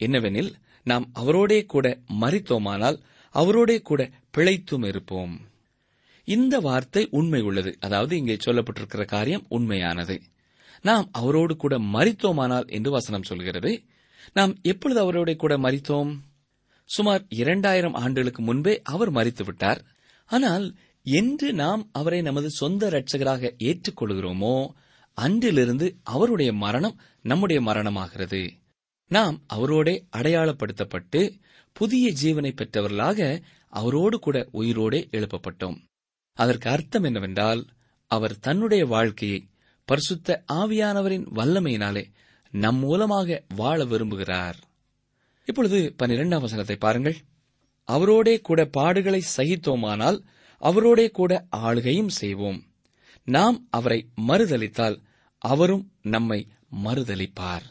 என்னவெனில் 0.00 0.52
நாம் 0.86 1.12
அவரோடே 1.14 1.64
கூட 1.64 1.86
மறித்தோமானால் 2.20 2.98
அவரோடே 3.34 3.76
கூட 3.82 4.10
பிழைத்தும் 4.30 4.84
இருப்போம். 4.84 5.34
இந்த 6.24 6.54
வார்த்தை 6.58 7.08
உண்மை 7.10 7.40
உள்ளது. 7.42 7.76
அதாவது 7.80 8.16
இங்கே 8.16 8.36
சொல்லப்பட்டிருக்கிற 8.46 9.04
காரியம் 9.04 9.46
உண்மையானது. 9.48 10.16
நாம் 10.82 11.08
அவரோடு 11.12 11.56
கூட 11.56 11.78
மறித்தோமானால் 11.78 12.66
என்று 12.66 12.90
வசனம் 12.90 13.22
சொல்கிறது. 13.22 13.72
நாம் 14.32 14.52
எப்பொழுது 14.62 15.00
அவரோட 15.04 15.36
கூட 15.36 15.58
மறித்தோம்? 15.58 16.12
சுமார் 16.84 17.22
இரண்டாயிரம் 17.28 17.94
ஆண்டுகளுக்கு 17.94 18.42
முன்பே 18.42 18.80
அவர் 18.82 19.10
மறித்து 19.12 19.44
விட்டார். 19.44 19.80
ஆனால் 20.30 20.66
என்று 21.02 21.52
நாம் 21.52 21.88
அவரை 21.92 22.22
நமது 22.22 22.50
சொந்த 22.50 22.88
இரட்சகராக 22.88 23.52
ஏற்றுக்கொள்கிறோமோ 23.58 24.68
அன்றிலிருந்து 25.18 25.96
அவருடைய 26.02 26.52
மரணம் 26.52 27.00
நம்முடைய 27.22 27.62
மரணமாகிறது. 27.62 28.50
நாம் 29.08 29.42
அவரோடே 29.54 30.08
அடையாளப்படுத்தப்பட்டு 30.16 31.40
புதிய 31.72 32.12
ஜீவனை 32.22 32.52
பெற்றவர்களாக 32.52 33.42
அவரோடு 33.68 34.18
கூட 34.18 34.48
உயிரோடே 34.52 35.08
எழுப்பப்பட்டோம். 35.10 35.76
அதற்கு 36.34 36.70
அர்த்தம் 36.70 37.02
என்னவென்றால் 37.02 37.66
அவர் 38.06 38.38
தன்னுடைய 38.38 38.86
வாழ்க்கையை 38.86 39.48
பரிசுத்த 39.84 40.42
ஆவியானவரின் 40.52 41.24
வல்லமையினாலே 41.34 42.04
நம் 42.50 42.76
மூலமாக 42.76 43.44
வாழ 43.56 43.84
விரும்புகிறார். 43.84 44.54
இப்பொழுது 45.44 45.94
பன்னிரெண்டாம் 46.02 46.40
வசனத்தை 46.40 46.76
பாருங்கள். 46.76 47.16
அவரோடே 47.86 48.40
கூட 48.40 48.70
பாடுகளை 48.76 49.20
சகித்தோமானால் 49.36 50.24
அவரோடே 50.60 51.10
கூட 51.10 51.46
ஆளுகையும் 51.56 52.08
செய்வோம். 52.08 52.64
நாம் 53.24 53.66
அவரை 53.70 54.08
மறுதளித்தால் 54.26 55.02
அவரும் 55.38 55.92
நம்மை 56.02 56.46
மறுதளிப்பார் 56.72 57.62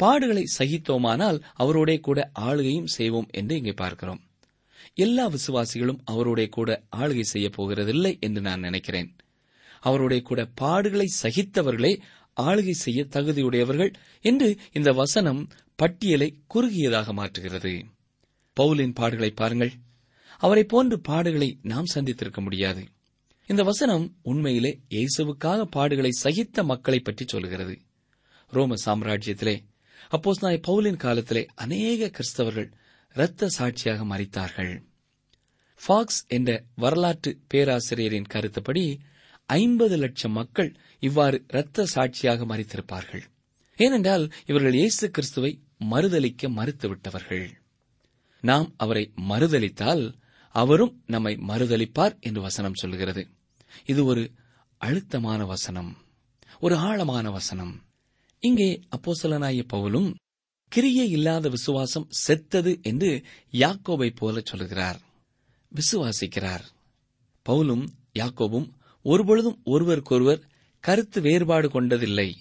பாடுகளை 0.00 0.44
சகித்தோமானால் 0.58 1.42
அவரோடே 1.58 2.00
கூட 2.00 2.30
ஆளுகையும் 2.40 2.84
செய்வோம் 2.84 3.28
என்று 3.30 3.56
இங்கே 3.56 3.72
பார்க்கிறோம். 3.72 4.20
எல்லா 4.94 5.30
விசுவாசிகளும் 5.30 6.00
அவரோட 6.10 6.48
கூட 6.48 6.84
ஆளுகை 6.96 7.20
செய்ய 7.20 7.50
போகிறதில்லை 7.56 8.18
என்று 8.20 8.40
நான் 8.40 8.60
நினைக்கிறேன். 8.60 9.16
அவருடைய 9.80 10.22
கூட 10.22 10.48
பாடுகளை 10.60 11.06
சகித்தவர்களே 11.22 12.00
ஆளுகை 12.40 12.70
செய்ய 12.70 13.06
தகுதியுடையவர்கள் 13.10 13.94
என்று 14.20 14.56
இந்த 14.72 14.92
வசனம் 14.92 15.48
பட்டியலை 15.76 16.38
குறுகியதாக 16.46 17.12
மாற்றுகிறது. 17.12 17.84
பவுலின் 18.60 18.94
பாடுகளை 19.00 19.30
பாருங்கள். 19.34 19.72
அவரை 20.38 20.64
போன்று 20.64 21.00
பாடுகளை 21.08 21.58
நாம் 21.62 21.92
சந்தித்திருக்க 21.94 22.40
முடியாது. 22.40 22.84
இந்த 23.46 23.62
வசனம் 23.62 24.16
உண்மையிலே 24.22 24.80
இயேசுவுக்காக 24.90 25.68
பாடுகளை 25.76 26.10
சகித்த 26.24 26.64
மக்களை 26.64 27.00
பற்றி 27.00 27.24
சொல்கிறது. 27.26 27.80
ரோம 28.50 28.74
சாம்ராஜ்யத்திலே 28.84 29.64
அப்போஸ் 30.10 30.40
நாய் 30.40 30.60
பவுலின் 30.66 30.96
காலத்திலே 30.96 31.46
அநேக 31.54 32.10
கிறிஸ்தவர்கள் 32.10 32.72
இரத்த 33.14 33.48
சாட்சியாக 33.48 34.04
மறித்தார்கள் 34.04 34.82
ஃபாக்ஸ் 35.80 36.26
என்ற 36.26 36.64
வரலாற்று 36.76 37.38
பேராசிரியரின் 37.48 38.24
கருத்துப்படி 38.24 39.00
ஐம்பது 39.46 39.96
லட்சம் 39.96 40.32
மக்கள் 40.32 40.76
இவ்வாறு 41.00 41.44
இரத்த 41.48 41.84
சாட்சியாக 41.84 42.44
மறித்திருப்பார்கள் 42.44 43.22
ஏனென்றால் 43.76 44.30
இவர்கள் 44.46 44.74
இயேசு 44.74 45.10
கிறிஸ்துவை 45.10 45.62
மறுதலிக்க 45.90 46.48
மறுத்துவிட்டவர்கள். 46.48 47.48
நாம் 48.40 48.74
அவரை 48.76 49.12
மறுதலித்தால் 49.28 50.14
அவரும் 50.54 51.02
நம்மை 51.06 51.34
மறுதலிப்பார் 51.48 52.20
என்று 52.20 52.40
வசனம் 52.40 52.74
சொல்கிறது 52.74 53.28
இது 53.86 54.04
ஒரு 54.04 54.32
அழுத்தமான 54.78 55.44
வசனம். 55.44 55.96
ஒரு 56.60 56.76
ஆழமான 56.76 57.30
வசனம். 57.30 57.87
இங்கே 58.40 58.80
அப்போசலனாய 58.96 59.62
பவுலும் 59.72 60.14
கிரியை 60.68 61.10
இல்லாத 61.10 61.48
விசுவாசம் 61.48 62.06
செத்தது 62.08 62.78
என்று 62.82 63.24
யாக்கோபை 63.52 64.16
போல 64.16 64.40
சொல்கிறார். 64.44 65.00
விசுவாசிக்கிறார். 65.72 66.64
பவுலும் 67.48 67.88
யாக்கோபும் 68.14 68.68
ஒருபொழுதும் 69.02 69.58
ஒருவருக்கொருவர் 69.64 70.46
கருத்து 70.80 71.20
வேறுபாடு 71.20 71.68
கொண்டதில்லை. 71.68 72.34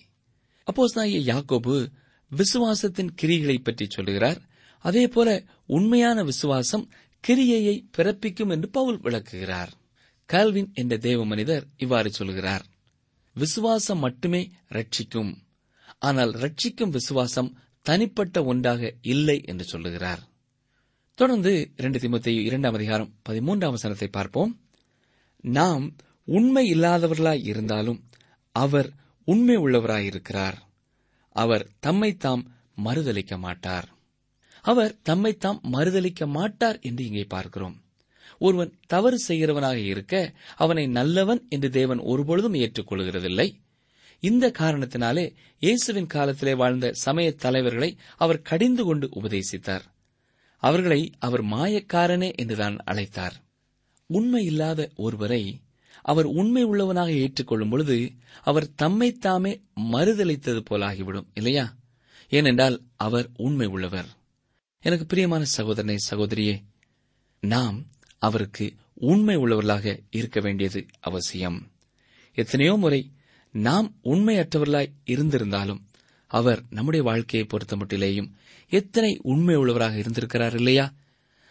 அப்போஸ்தலனாகிய 0.67 1.19
யாக்கோபு 1.31 1.91
விசுவாசத்தின் 2.31 3.13
கிரிகளை 3.21 3.57
பற்றி 3.63 3.85
சொல்லுகிறார் 3.89 4.41
அதேபோல 4.79 5.43
உண்மையான 5.65 6.23
விசுவாசம் 6.23 6.89
கிரியையை 7.27 7.85
பிறப்பிக்கும் 7.97 8.49
என்று 8.49 8.69
பவுல் 8.69 8.99
விளக்குகிறார். 8.99 9.71
கால்வின் 10.25 10.69
என்ற 10.73 10.97
தேவ 10.97 11.25
மனிதர் 11.25 11.65
இவ்வாறு 11.77 12.11
சொல்கிறார். 12.11 12.65
விசுவாசம் 13.33 13.99
மட்டுமே 13.99 14.51
ரட்சிக்கும். 14.69 15.31
ஆனால் 16.01 16.31
ரட்சிக்கும் 16.31 16.89
விசுவாசம் 16.89 17.57
தனிப்பட்ட 17.81 18.43
ஒன்றாக 18.43 18.93
இல்லை 19.01 19.41
என்று 19.45 19.63
சொல்லுகிறார். 19.63 20.21
தொடர்ந்து 21.15 21.71
இரண்டு 21.77 21.99
திமுத்தையும் 21.99 22.43
இரண்டாம் 22.43 22.73
அதிகாரம் 22.73 23.13
பதிமூன்றாம் 23.29 23.69
வசனத்தை 23.69 24.07
பார்ப்போம். 24.07 24.61
நாம் 25.41 25.95
உண்மை 26.25 26.73
இல்லாதவர்களாய் 26.73 27.45
இருந்தாலும் 27.45 28.09
அவர் 28.51 28.89
உண்மை 29.23 29.57
உள்ளவராயிருக்கிறார். 29.57 30.57
அவர் 31.31 31.71
தம்மைத்தாம் 31.87 32.43
மறுதலிக்க 32.83 33.37
மாட்டார். 33.37 33.87
அவர் 34.61 34.97
தம்மைத்தாம் 35.09 35.59
மறுதலிக்க 35.71 36.27
மாட்டார் 36.27 36.79
என்று 36.79 37.05
இங்கே 37.05 37.23
பார்க்கிறோம். 37.23 37.75
ஒருவன் 38.39 38.79
தவறு 38.87 39.17
செய்கிறவனாக 39.27 39.75
இருக்க 39.75 40.33
அவனை 40.55 40.87
நல்லவன் 40.87 41.45
என்று 41.49 41.69
தேவன் 41.69 41.99
ஒருபொழுதும் 41.99 42.53
ஏற்றுக்கொள்கிறதில்லை. 42.53 43.47
இந்த 44.19 44.51
காரணத்தினாலே 44.59 45.33
இயேசுவின் 45.59 46.07
காலத்திலே 46.07 46.53
வாழ்ந்த 46.53 46.91
சமய 46.93 47.31
தலைவர்களை 47.31 47.97
அவர் 48.17 48.41
கடிந்து 48.41 48.83
கொண்டு 48.85 49.09
உபதேசித்தார். 49.15 49.81
அவர்களை 50.57 51.11
அவர் 51.19 51.43
மாயக்காரனே 51.43 52.35
என்றுதான் 52.35 52.77
அழைத்தார். 52.85 53.31
உண்மை 54.05 54.45
இல்லாத 54.45 54.91
ஒருவரை 54.95 55.61
அவர் 56.01 56.25
உண்மை 56.25 56.63
உள்ளவனாக 56.63 57.11
ஏற்றுக்கொள்ளும் 57.11 57.69
பொழுது 57.69 58.11
அவர் 58.43 58.71
தம்மைத்தாமே 58.81 59.61
மறுதளித்தது 59.91 60.61
போலாகிவிடும் 60.69 61.25
இல்லையா? 61.33 61.75
ஏனென்றால் 62.29 62.81
அவர் 62.95 63.29
உண்மை 63.35 63.67
உள்ளவர். 63.67 64.05
எனக்கு 64.81 65.05
பிரியமான 65.05 65.43
சகோதரனை 65.43 65.97
சகோதரியே 66.09 66.63
நாம் 67.39 67.85
அவருக்கு 68.17 68.73
உண்மை 68.93 69.37
உள்ளவர்களாக 69.37 69.99
இருக்க 70.09 70.39
வேண்டியது 70.39 70.85
அவசியம். 70.99 71.71
எத்தனையோ 72.33 72.75
முறை 72.75 73.11
நாம் 73.57 73.95
உண்மையற்றவர்களாய் 74.03 74.91
இருந்திருந்தாலும் 75.05 75.79
அவர் 76.27 76.63
நம்முடைய 76.69 77.05
வாழ்க்கையை 77.05 77.49
பொறுத்தமட்டிலேயும் 77.49 78.31
எத்தனை 78.69 79.19
உண்மை 79.21 79.55
உள்ளவராக 79.55 79.95
இருந்திருக்கிறார் 79.95 80.55
இல்லையா? 80.55 80.93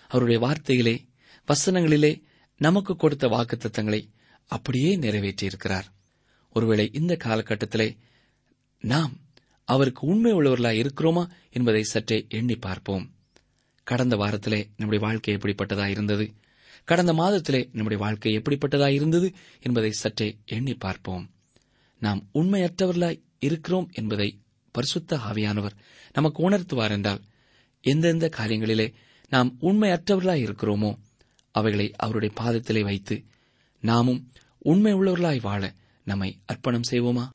அவருடைய 0.09 0.47
வார்த்தையிலே 0.47 1.09
வசனங்களிலே 1.49 2.23
நமக்கு 2.59 2.97
கொடுத்த 2.97 3.29
வாக்குத்தத்தங்களை 3.29 4.09
அப்படியே 4.47 4.97
நிறைவேற்றியிருக்கிறார். 4.97 5.85
ஒருவேளை 6.53 6.91
இந்த 6.93 7.17
காலகட்டத்திலே 7.25 7.97
நாம் 8.81 9.13
அவருக்கு 9.65 10.07
உண்மை 10.07 10.33
உள்ளவர்களாக 10.33 10.87
இருக்கிறோமா 10.87 11.29
என்பதை 11.51 11.83
சற்றே 11.83 12.27
எண்ணி 12.29 12.57
பார்ப்போம். 12.57 13.15
கடந்த 13.85 14.17
வாரத்திலே 14.17 14.69
நம்முடைய 14.77 15.07
வாழ்க்கை 15.07 15.35
எப்படிப்பட்டதா 15.35 15.87
இருந்தது? 15.87 16.35
கடந்த 16.85 17.13
மாதத்திலே 17.13 17.69
நம்முடைய 17.73 18.05
வாழ்க்கை 18.05 18.39
எப்படிப்பட்டதா 18.39 18.89
இருந்தது 18.89 19.33
என்பதை 19.61 19.91
சற்றே 19.91 20.37
எண்ணி 20.47 20.75
பார்ப்போம். 20.75 21.31
நாம் 21.99 22.29
உண்மையற்றவர்களாய் 22.35 23.23
இருக்கிறோம் 23.39 23.91
என்பதை 23.93 24.39
பரிசுத்த 24.73 25.17
ஆவியானவர் 25.17 25.77
நமக்கு 26.13 26.51
உணர்த்துவார் 26.51 26.91
என்றால் 26.91 27.21
எந்தெந்த 27.81 28.31
காரியங்களிலே 28.37 28.93
நாம் 29.29 29.57
உண்மையற்றவர்களாய் 29.61 30.45
இருக்கிறோமோ 30.45 30.99
அவைகளை 31.51 31.93
அவருடைய 31.97 32.35
பாதத்திலே 32.41 32.81
வைத்து 32.81 33.25
நாமும் 33.81 34.33
உண்மை 34.59 34.95
உள்ளவர்களாய் 34.95 35.41
வாழ 35.41 35.73
நம்மை 36.05 36.39
அர்ப்பணம் 36.45 36.83
செய்வோமா? 36.91 37.31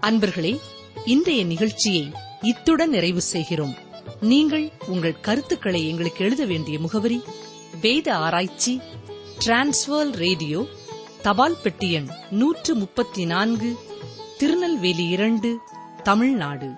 அன்பர்களே 0.00 0.58
இன்றைய 1.04 1.44
நிகழ்ச்சியை 1.44 2.12
இத்துடன் 2.40 2.90
நிறைவு 2.90 3.20
செய்கிறோம். 3.20 3.74
நீங்கள் 4.20 4.72
உங்கள் 4.86 5.20
கருத்துக்களை 5.20 5.88
எங்களுக்கு 5.88 6.24
எழுத 6.24 6.44
வேண்டிய 6.44 6.78
முகவரி 6.78 7.20
வேத 7.80 8.16
ஆராய்ச்சி 8.16 8.80
டிரான்ஸ்வர் 9.44 10.10
ரேடியோ 10.10 10.66
தபால் 11.22 11.56
பெட்டி 11.62 11.92
எண் 11.92 12.08
நூற்று 12.30 12.74
முப்பத்தி 12.74 13.24
நான்கு 13.24 13.76
திருநெல்வேலி 14.38 15.08
இரண்டு 15.08 15.58
தமிழ்நாடு. 16.02 16.70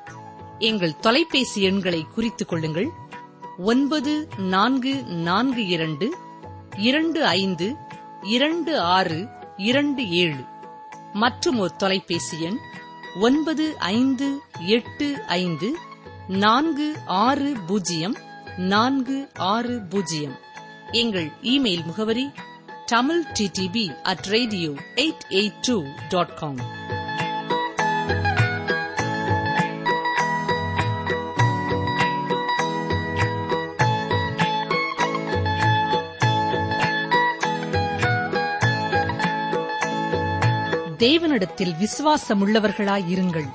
எங்கள் 0.59 0.99
தொலைபேசி 0.99 1.62
எண்களை 1.62 2.07
குறித்துக் 2.14 2.49
கொள்ளுங்கள். 2.49 2.88
ஒன்பது 3.59 4.29
நான்கு 4.38 5.05
நான்கு 5.05 5.66
இரண்டு 5.66 6.14
இரண்டு 6.77 7.27
ஐந்து 7.27 7.75
இரண்டு 8.23 8.81
ஆறு 8.81 9.27
இரண்டு 9.57 10.11
ஏழு. 10.11 10.44
மற்றும் 11.12 11.59
ஒரு 11.59 11.77
தொலைபேசி 11.77 12.42
எண் 12.42 12.59
ஒன்பது 13.20 13.79
ஐந்து 13.79 14.38
எட்டு 14.59 15.25
ஐந்து 15.27 15.77
நான்கு 16.29 16.99
ஆறு 17.07 17.57
பூஜ்ஜியம் 17.66 18.16
நான்கு 18.57 19.29
ஆறு 19.35 19.81
பூஜ்ஜியம். 19.90 20.49
எங்கள் 20.92 21.31
இமெயில் 21.42 21.85
முகவரி 21.85 22.31
Tamil 22.90 23.22
DTP 23.38 23.90
at 24.03 24.26
radio 24.26 24.70
eight 24.96 25.24
eight 25.31 25.61
two 25.66 25.76
dot 26.09 26.35
com 26.35 26.61
தேவனிடத்தில் 40.96 41.74
விசுவாசமுள்ளவர்களாயிருங்கள் 41.81 43.48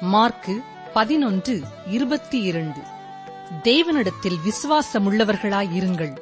மார்க்கு 0.00 0.54
பதினொன்று 0.92 1.54
இருபத்தி 1.86 2.40
இரண்டு. 2.42 2.80
தேவனிடத்தில் 3.62 4.38
விசுவாசமுள்ளவர்களாயிருங்கள் 4.44 6.14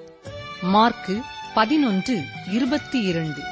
மார்க்கு 0.63 1.15
பதினொன்று 1.55 2.25
இருபத்தி 2.51 3.01
இரண்டு. 3.01 3.43